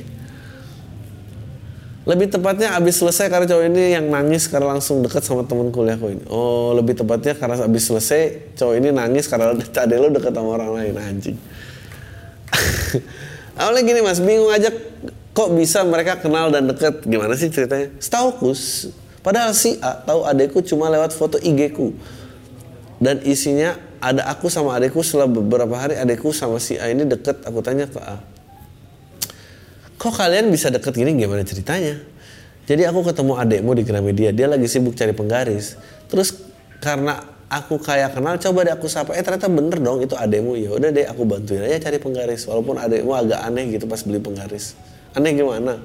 [2.06, 6.06] Lebih tepatnya abis selesai karena cowok ini yang nangis karena langsung dekat sama teman kuliahku
[6.06, 6.22] ini.
[6.30, 9.50] Oh, lebih tepatnya karena abis selesai cowok ini nangis karena
[9.84, 11.38] adek lo dekat sama orang lain anjing.
[13.58, 14.70] Awalnya gini mas, bingung aja
[15.34, 17.02] kok bisa mereka kenal dan deket.
[17.08, 17.90] Gimana sih ceritanya?
[17.98, 18.54] Setauku,
[19.26, 21.96] padahal si A tahu adekku cuma lewat foto IG ku.
[23.02, 27.42] Dan isinya ada aku sama adekku setelah beberapa hari adekku sama si A ini deket.
[27.44, 28.20] Aku tanya ke A.
[29.96, 31.96] Kok kalian bisa deket gini gimana ceritanya?
[32.66, 35.78] Jadi aku ketemu adekmu di Gramedia, dia lagi sibuk cari penggaris.
[36.10, 36.34] Terus
[36.82, 40.58] karena aku kayak kenal, coba deh aku sapa, eh ternyata bener dong itu adekmu.
[40.58, 44.18] Ya udah deh aku bantuin aja cari penggaris, walaupun adekmu agak aneh gitu pas beli
[44.18, 44.74] penggaris.
[45.14, 45.78] Aneh gimana?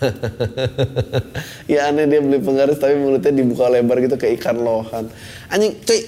[1.72, 5.10] ya aneh dia beli penggaris tapi mulutnya dibuka lebar gitu kayak ikan lohan.
[5.50, 6.00] Anjing, cuy,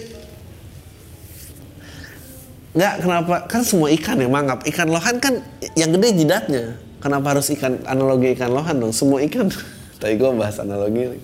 [2.72, 3.34] Nggak, kenapa?
[3.48, 4.64] Kan semua ikan yang mangap.
[4.64, 5.44] Ikan lohan kan
[5.76, 6.64] yang gede jidatnya.
[7.04, 8.94] Kenapa harus ikan analogi ikan lohan dong?
[8.96, 9.52] Semua ikan.
[10.00, 11.20] Tadi gue bahas analogi.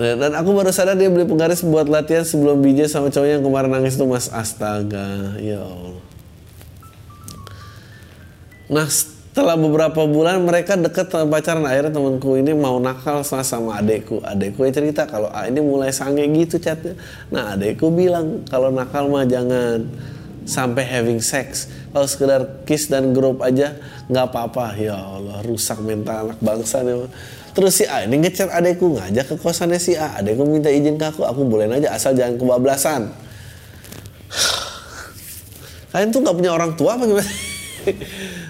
[0.00, 3.44] Nah, Dan aku baru sadar dia beli penggaris buat latihan sebelum BJ sama cowoknya yang
[3.44, 6.00] kemarin nangis itu mas astaga ya Allah.
[8.70, 8.86] Nah
[9.30, 11.62] setelah beberapa bulan mereka deket sama pacaran.
[11.62, 14.18] Akhirnya temanku ini mau nakal sama, sama adekku.
[14.26, 16.98] Adekku cerita kalau ah, ini mulai sange gitu chatnya.
[17.30, 19.86] Nah adekku bilang kalau nakal mah jangan
[20.42, 21.70] sampai having sex.
[21.94, 23.78] Kalau sekedar kiss dan grup aja
[24.10, 24.74] nggak apa-apa.
[24.74, 27.06] Ya Allah rusak mental anak bangsa nih
[27.50, 30.18] terus si A ini ngechat adekku ngajak ke kosannya si A.
[30.18, 33.14] Adekku minta izin ke aku aku bolehin aja asal jangan kebablasan.
[35.94, 37.49] Kalian tuh nggak punya orang tua apa gimana?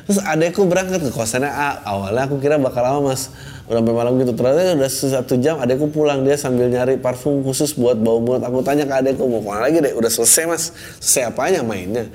[0.07, 1.83] Terus adekku berangkat ke kosannya A.
[1.87, 3.31] Awalnya aku kira bakal lama mas.
[3.71, 4.33] Udah sampai malam gitu.
[4.35, 6.27] Ternyata udah satu jam adekku pulang.
[6.27, 8.43] Dia sambil nyari parfum khusus buat bau mulut.
[8.43, 9.95] Aku tanya ke adekku mau ke mana lagi deh.
[9.95, 10.75] Udah selesai mas.
[10.99, 12.11] Selesai apanya mainnya?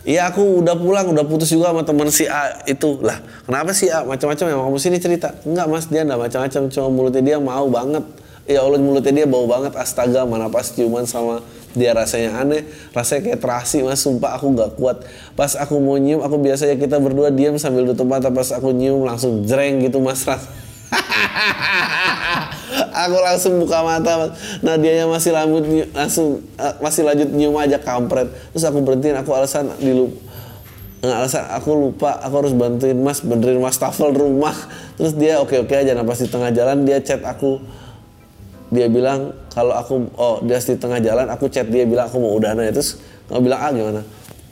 [0.00, 2.96] Iya aku udah pulang, udah putus juga sama teman si A itu.
[3.04, 5.28] Lah kenapa si A macam-macam ya kamu sini cerita?
[5.44, 6.60] Enggak mas dia enggak macam-macam.
[6.72, 8.04] Cuma mulutnya dia mau banget.
[8.48, 13.30] Ya Allah mulutnya dia bau banget astaga mana pas ciuman sama dia rasanya aneh rasanya
[13.30, 14.02] kayak terasi mas.
[14.02, 15.06] Sumpah aku nggak kuat.
[15.38, 18.28] Pas aku mau nyium aku biasanya kita berdua diam sambil tutup mata.
[18.30, 20.26] Pas aku nyium langsung jreng gitu mas.
[20.26, 20.42] Ras
[23.06, 24.30] aku langsung buka mata mas.
[24.66, 25.64] Nah dianya masih lanjut
[25.94, 28.26] langsung eh, masih lanjut nyium aja kampret.
[28.50, 29.94] Terus aku berhentiin aku alasan di
[31.00, 34.54] nggak alasan aku lupa aku harus bantuin mas benerin wastafel rumah.
[34.98, 37.62] Terus dia oke oke aja nah pas di tengah jalan dia chat aku.
[38.70, 42.32] Dia bilang kalau aku oh dia di tengah jalan aku chat dia bilang aku mau
[42.38, 42.78] udahan aja.
[42.78, 44.02] Terus nggak bilang ah gimana?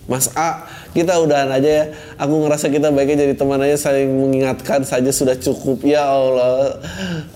[0.08, 0.64] Mas A
[0.96, 1.84] kita udahan aja ya.
[2.16, 5.84] Aku ngerasa kita baiknya jadi teman aja saling mengingatkan saja sudah cukup.
[5.84, 6.80] Ya Allah.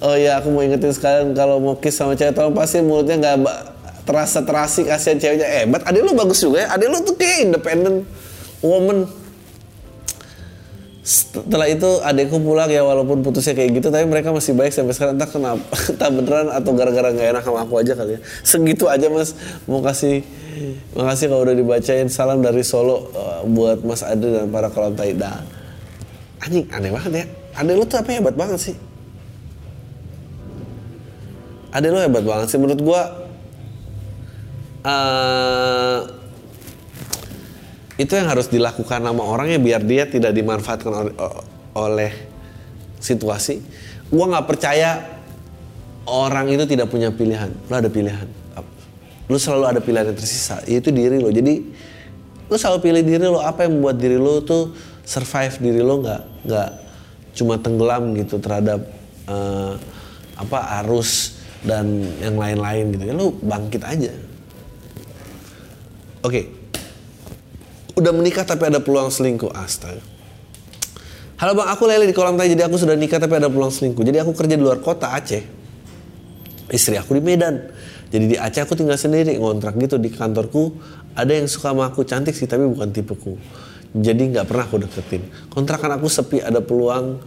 [0.02, 3.36] Oh ya aku mau ingetin sekalian kalau mau kiss sama cewek tolong pasti mulutnya nggak
[4.02, 5.46] terasa terasi kasihan ceweknya.
[5.62, 6.68] Eh but adik lu bagus juga ya.
[6.74, 8.08] Adik lu tuh kayak independent
[8.64, 9.06] woman
[11.03, 15.18] setelah itu adekku pulang ya walaupun putusnya kayak gitu tapi mereka masih baik sampai sekarang.
[15.18, 15.59] Entah kenapa
[15.90, 18.20] entah beneran atau gara-gara nggak enak sama aku aja kali ya.
[18.46, 19.34] Segitu aja mas.
[19.66, 20.22] Mau kasih
[20.94, 25.42] makasih kalau udah dibacain salam dari Solo eh, buat Mas Adri dan para kolam taida.
[26.38, 27.24] Anjing aneh banget ya.
[27.59, 28.76] Adek lu tuh apa hebat banget sih?
[31.74, 33.03] Adek lu hebat banget sih menurut gua.
[34.86, 35.98] Eh
[38.01, 41.12] itu yang harus dilakukan sama orangnya biar dia tidak dimanfaatkan
[41.76, 42.12] oleh,
[42.97, 43.61] situasi.
[44.09, 45.20] Gua nggak percaya
[46.09, 47.53] orang itu tidak punya pilihan.
[47.68, 48.28] Lo ada pilihan.
[49.30, 50.61] lu selalu ada pilihan yang tersisa.
[50.68, 51.64] Yaitu diri lo jadi
[52.53, 54.76] lu selalu pilih diri lo apa yang membuat diri lo tuh
[55.09, 55.57] survive?
[55.57, 56.70] Diri lo nggak nggak
[57.32, 58.84] cuma tenggelam gitu terhadap
[59.24, 59.72] eh,
[60.36, 63.05] apa arus dan yang lain-lain gitu.
[63.09, 64.12] Ya lu bangkit aja.
[66.20, 66.61] Oke
[67.97, 69.53] udah menikah tapi ada peluang selingkuh.
[69.53, 70.01] Astaga.
[71.43, 71.68] Halo bang.
[71.74, 74.05] Aku lele di kolam tadi jadi aku sudah nikah tapi ada peluang selingkuh.
[74.07, 75.43] Jadi aku kerja di luar kota Aceh.
[76.72, 77.59] Istri aku di Medan.
[78.12, 80.78] Jadi di Aceh aku tinggal sendiri ngontrak gitu di kantorku.
[81.12, 83.36] Ada yang suka sama aku cantik sih tapi bukan tipeku.
[83.93, 85.22] Jadi nggak pernah aku deketin.
[85.53, 87.20] Kontrakan aku sepi ada peluang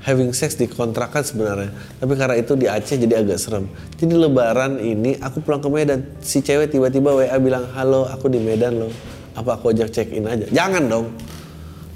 [0.00, 1.74] having sex di kontrakan sebenarnya.
[2.00, 3.68] Tapi karena itu di Aceh jadi agak serem.
[4.00, 6.06] Jadi lebaran ini aku pulang ke Medan.
[6.24, 10.24] Si cewek tiba-tiba WA bilang halo aku di Medan loh apa aku ajak check in
[10.24, 10.48] aja?
[10.48, 11.12] Jangan dong.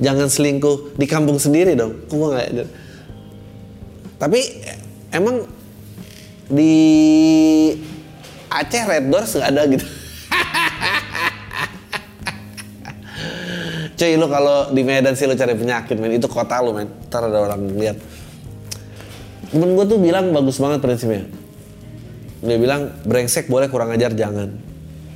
[0.00, 2.04] Jangan selingkuh di kampung sendiri dong.
[2.12, 2.68] Gua nggak
[4.20, 4.44] tapi
[5.16, 5.48] emang
[6.52, 6.76] di
[8.52, 9.80] Aceh Red Doors nggak ada gitu.
[13.96, 16.12] Cuy lu kalau di Medan sih lu cari penyakit men.
[16.12, 16.92] Itu kota lu men.
[17.08, 17.96] Ntar ada orang lihat.
[19.50, 21.24] Temen gue tuh bilang bagus banget prinsipnya.
[22.44, 24.69] Dia bilang brengsek boleh kurang ajar jangan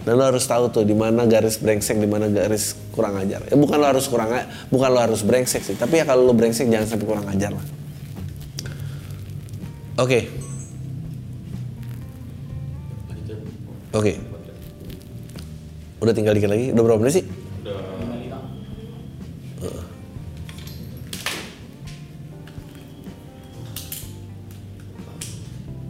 [0.05, 3.57] dan lo harus tahu tuh di mana garis brengsek di mana garis kurang ajar ya
[3.57, 4.31] bukan lo harus kurang
[4.69, 7.67] bukan lo harus brengsek sih tapi ya kalau lo brengsek jangan sampai kurang ajar lah
[10.05, 10.21] oke
[13.09, 13.39] Lanjut.
[13.95, 14.13] Oke.
[16.03, 16.75] Udah tinggal dikit lagi.
[16.75, 17.25] Udah berapa menit sih?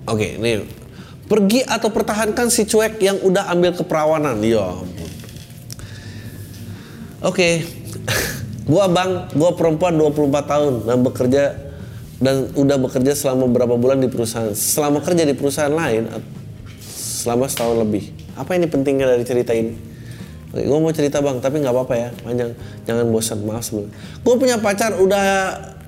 [0.05, 0.84] Oke, nih.
[1.25, 4.41] Pergi atau pertahankan si cuek yang udah ambil keperawanan.
[4.45, 4.77] Ya.
[7.25, 7.65] Oke.
[8.71, 11.45] gua bang, gua perempuan 24 tahun dan bekerja
[12.21, 14.53] dan udah bekerja selama beberapa bulan di perusahaan.
[14.53, 16.13] Selama kerja di perusahaan lain
[17.25, 18.13] selama setahun lebih.
[18.37, 19.94] Apa ini pentingnya dari cerita ini?
[20.55, 22.55] Oke, gue mau cerita bang, tapi nggak apa-apa ya, panjang.
[22.87, 23.91] Jangan bosan, maaf sebelum.
[24.23, 25.27] Gue punya pacar udah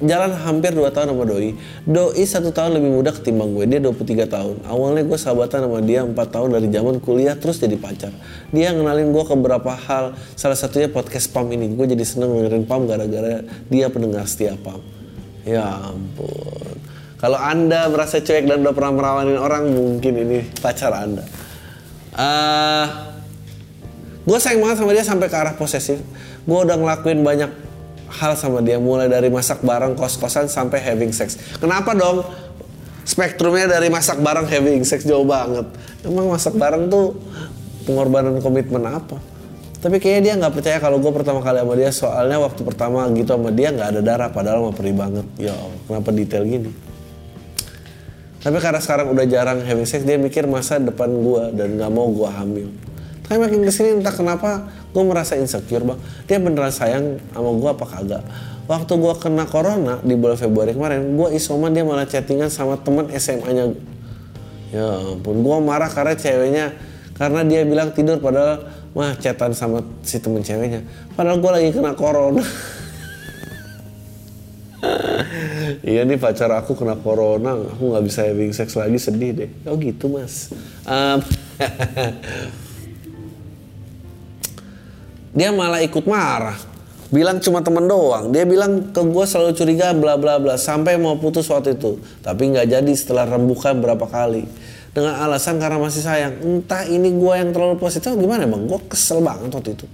[0.02, 1.54] jalan hampir 2 tahun sama Doi.
[1.86, 4.66] Doi satu tahun lebih muda ketimbang gue, dia 23 tahun.
[4.66, 8.10] Awalnya gue sahabatan sama dia 4 tahun dari zaman kuliah terus jadi pacar.
[8.50, 11.70] Dia ngenalin gue ke beberapa hal, salah satunya podcast PAM ini.
[11.70, 14.82] Gue jadi seneng dengerin PAM gara-gara dia pendengar setia PAM.
[15.46, 16.74] Ya ampun.
[17.22, 21.22] Kalau anda merasa cuek dan udah pernah merawanin orang, mungkin ini pacar anda.
[22.18, 23.15] Eh,
[24.26, 26.02] gue sayang banget sama dia sampai ke arah posesif.
[26.42, 27.50] Gue udah ngelakuin banyak
[28.10, 31.38] hal sama dia, mulai dari masak bareng kos-kosan sampai having sex.
[31.62, 32.26] Kenapa dong?
[33.06, 35.66] Spektrumnya dari masak bareng having sex jauh banget.
[36.02, 37.14] Emang masak bareng tuh
[37.86, 39.18] pengorbanan komitmen apa?
[39.78, 43.38] Tapi kayaknya dia nggak percaya kalau gue pertama kali sama dia soalnya waktu pertama gitu
[43.38, 45.26] sama dia nggak ada darah padahal mah perih banget.
[45.38, 45.54] Ya
[45.86, 46.70] kenapa detail gini?
[48.42, 52.06] Tapi karena sekarang udah jarang having sex, dia mikir masa depan gua dan nggak mau
[52.10, 52.70] gua hamil.
[53.26, 55.98] Tapi makin ke sini entah kenapa gue merasa insecure bang.
[56.30, 58.22] Dia beneran sayang sama gua apa kagak.
[58.70, 63.10] Waktu gua kena corona di bulan Februari kemarin, gua isoman dia malah chattingan sama teman
[63.10, 63.74] SMA-nya.
[64.70, 66.66] Ya ampun, gua marah karena ceweknya
[67.18, 70.86] karena dia bilang tidur padahal mah chatan sama si temen ceweknya.
[71.18, 72.46] Padahal gua lagi kena corona.
[75.82, 79.50] iya nih pacar aku kena corona, aku nggak bisa having sex lagi sedih deh.
[79.66, 80.54] Oh gitu mas.
[80.86, 81.18] Em,
[85.36, 86.56] dia malah ikut marah.
[87.12, 88.34] Bilang cuma temen doang.
[88.34, 92.02] Dia bilang ke gue selalu curiga bla bla bla sampai mau putus waktu itu.
[92.24, 94.48] Tapi nggak jadi setelah rembukan berapa kali.
[94.90, 96.40] Dengan alasan karena masih sayang.
[96.40, 98.64] Entah ini gue yang terlalu positif gimana bang.
[98.64, 99.86] Gue kesel banget waktu itu.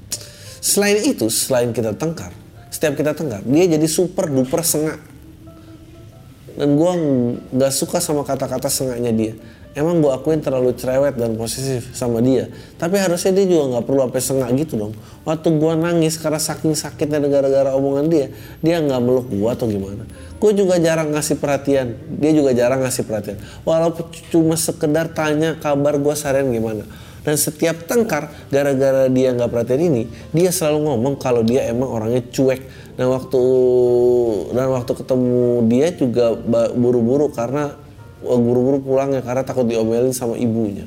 [0.63, 2.31] Selain itu, selain kita tengkar,
[2.71, 4.95] setiap kita tengkar, dia jadi super duper sengak
[6.57, 6.93] dan gue
[7.57, 9.33] nggak suka sama kata-kata sengaknya dia
[9.73, 12.49] emang gue akuin terlalu cerewet dan posesif sama dia.
[12.77, 14.93] Tapi harusnya dia juga nggak perlu sampai sengak gitu dong.
[15.25, 18.27] Waktu gue nangis karena saking sakitnya gara-gara omongan dia
[18.61, 20.05] dia nggak meluk gue atau gimana.
[20.37, 21.97] Gue juga jarang ngasih perhatian.
[22.19, 23.39] Dia juga jarang ngasih perhatian.
[23.63, 26.85] Walaupun cuma sekedar tanya kabar gue seharian gimana.
[27.23, 30.03] Dan setiap tengkar gara-gara dia nggak perhatian ini
[30.35, 32.61] dia selalu ngomong kalau dia emang orangnya cuek.
[32.93, 33.43] Dan waktu
[34.53, 36.37] dan waktu ketemu dia juga
[36.77, 37.82] buru-buru karena
[38.23, 40.87] buru-buru pulangnya karena takut diomelin sama ibunya.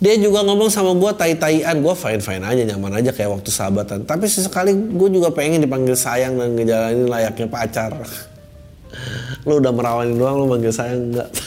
[0.00, 1.76] Dia juga ngomong sama gue tai-taian.
[1.76, 4.08] Gue fine fine aja nyaman aja kayak waktu sahabatan.
[4.08, 7.92] Tapi sesekali gue juga pengen dipanggil sayang dan ngejalanin layaknya pacar.
[9.46, 11.30] Lu udah merawanin doang lu manggil sayang enggak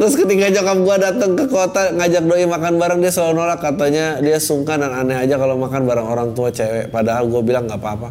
[0.00, 4.16] Terus ketika nyokap gua datang ke kota ngajak doi makan bareng dia selalu nolak katanya
[4.24, 6.88] dia sungkan dan aneh aja kalau makan bareng orang tua cewek.
[6.88, 8.08] Padahal gua bilang nggak apa-apa.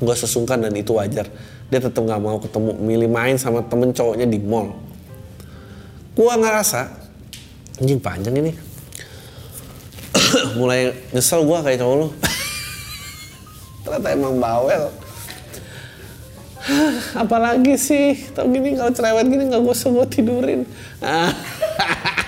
[0.00, 1.28] Gua sesungkan dan itu wajar.
[1.66, 4.70] dia tetap nggak mau ketemu milih main sama temen cowoknya di mall
[6.14, 6.86] gua ngerasa
[7.82, 8.52] anjing panjang ini
[10.58, 12.08] mulai nyesel gua kayak cowok lu
[13.82, 14.82] ternyata emang bawel
[17.22, 18.18] apalagi sih?
[18.34, 20.60] Tau gini kalau cerewet gini nggak gue gue tidurin.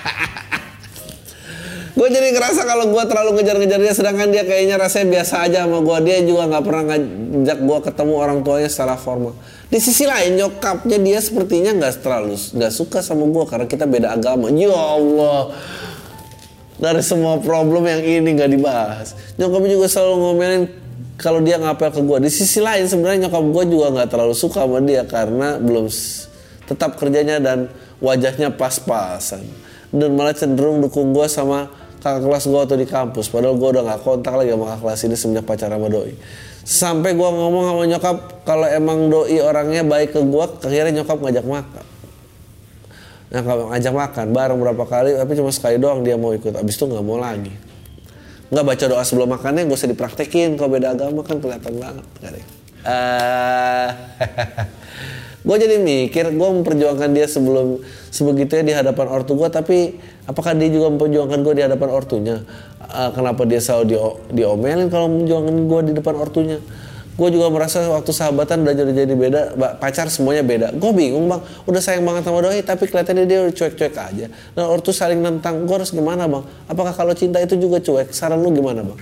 [1.99, 5.83] Gue jadi ngerasa kalau gue terlalu ngejar-ngejar dia sedangkan dia kayaknya rasanya biasa aja sama
[5.83, 9.35] gue dia juga nggak pernah ngajak gue ketemu orang tuanya secara formal.
[9.67, 14.15] Di sisi lain nyokapnya dia sepertinya nggak terlalu nggak suka sama gue karena kita beda
[14.15, 14.47] agama.
[14.47, 15.51] Ya Allah.
[16.79, 19.19] Dari semua problem yang ini nggak dibahas.
[19.35, 20.63] Nyokapnya juga selalu ngomelin
[21.19, 24.63] kalau dia ngapel ke gue di sisi lain sebenarnya nyokap gue juga nggak terlalu suka
[24.63, 25.91] sama dia karena belum
[26.65, 27.67] tetap kerjanya dan
[27.99, 29.43] wajahnya pas-pasan
[29.91, 31.67] dan malah cenderung dukung gue sama
[31.99, 34.99] kakak kelas gue atau di kampus padahal gue udah nggak kontak lagi sama kakak kelas
[35.03, 36.13] ini semenjak pacaran sama doi
[36.63, 38.17] sampai gue ngomong sama nyokap
[38.47, 41.85] kalau emang doi orangnya baik ke gue akhirnya nyokap ngajak makan
[43.29, 46.49] kalau ngajak makan bareng berapa kali, tapi cuma sekali doang dia mau ikut.
[46.49, 47.53] Abis itu nggak mau lagi.
[48.49, 50.57] Nggak baca doa sebelum makannya, gak usah dipraktekin.
[50.57, 52.05] Kalau beda agama kan kelihatan banget.
[52.21, 52.45] Nggak deh.
[52.79, 53.89] Eh,
[55.47, 60.71] gue jadi mikir, gue memperjuangkan dia sebelum sebegitunya di hadapan ortu gue, tapi apakah dia
[60.71, 62.37] juga memperjuangkan gue di hadapan ortunya?
[62.89, 63.95] Eh, kenapa dia selalu di,
[64.41, 66.57] diomelin kalau memperjuangkan gue di depan ortunya?
[67.19, 69.41] Gue juga merasa waktu sahabatan udah jadi jadi beda
[69.75, 70.67] pacar semuanya beda.
[70.71, 71.43] Gue bingung bang.
[71.67, 74.31] Udah sayang banget sama doi tapi kelihatannya dia cuek-cuek aja.
[74.31, 76.43] Dan ortu saling nentang gue harus gimana bang?
[76.71, 78.15] Apakah kalau cinta itu juga cuek?
[78.15, 78.99] Saran lu gimana bang?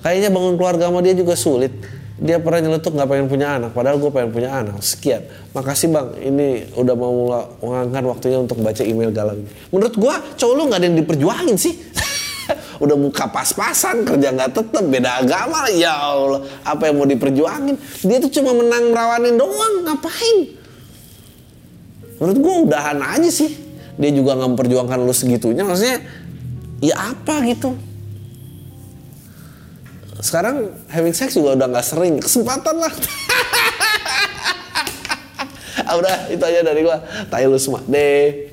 [0.00, 1.76] Kayaknya bangun keluarga sama dia juga sulit.
[2.22, 3.70] Dia pernah nyeletuk nggak pengen punya anak.
[3.76, 4.80] Padahal gue pengen punya anak.
[4.80, 5.20] Sekian.
[5.52, 6.08] Makasih bang.
[6.32, 7.12] Ini udah mau
[7.60, 11.56] mengangkat waktunya untuk baca email galau ini menurut gue cowok lu nggak ada yang diperjuangin
[11.58, 11.74] sih
[12.84, 15.66] udah muka pas-pasan kerja nggak tetep beda agama.
[15.72, 17.76] Ya Allah apa yang mau diperjuangin?
[18.04, 20.38] Dia tuh cuma menang merawanin doang ngapain?
[22.20, 23.50] Menurut gue udahan aja sih.
[23.96, 26.00] Dia juga nggak memperjuangkan lu segitunya maksudnya
[26.80, 27.76] ya apa gitu?
[30.22, 32.20] Sekarang having sex juga udah nggak sering.
[32.20, 32.92] Kesempatan lah.
[35.82, 37.00] Ah, udah itu aja dari gua.
[37.26, 37.82] Tayo lu semua.
[37.88, 38.51] Deh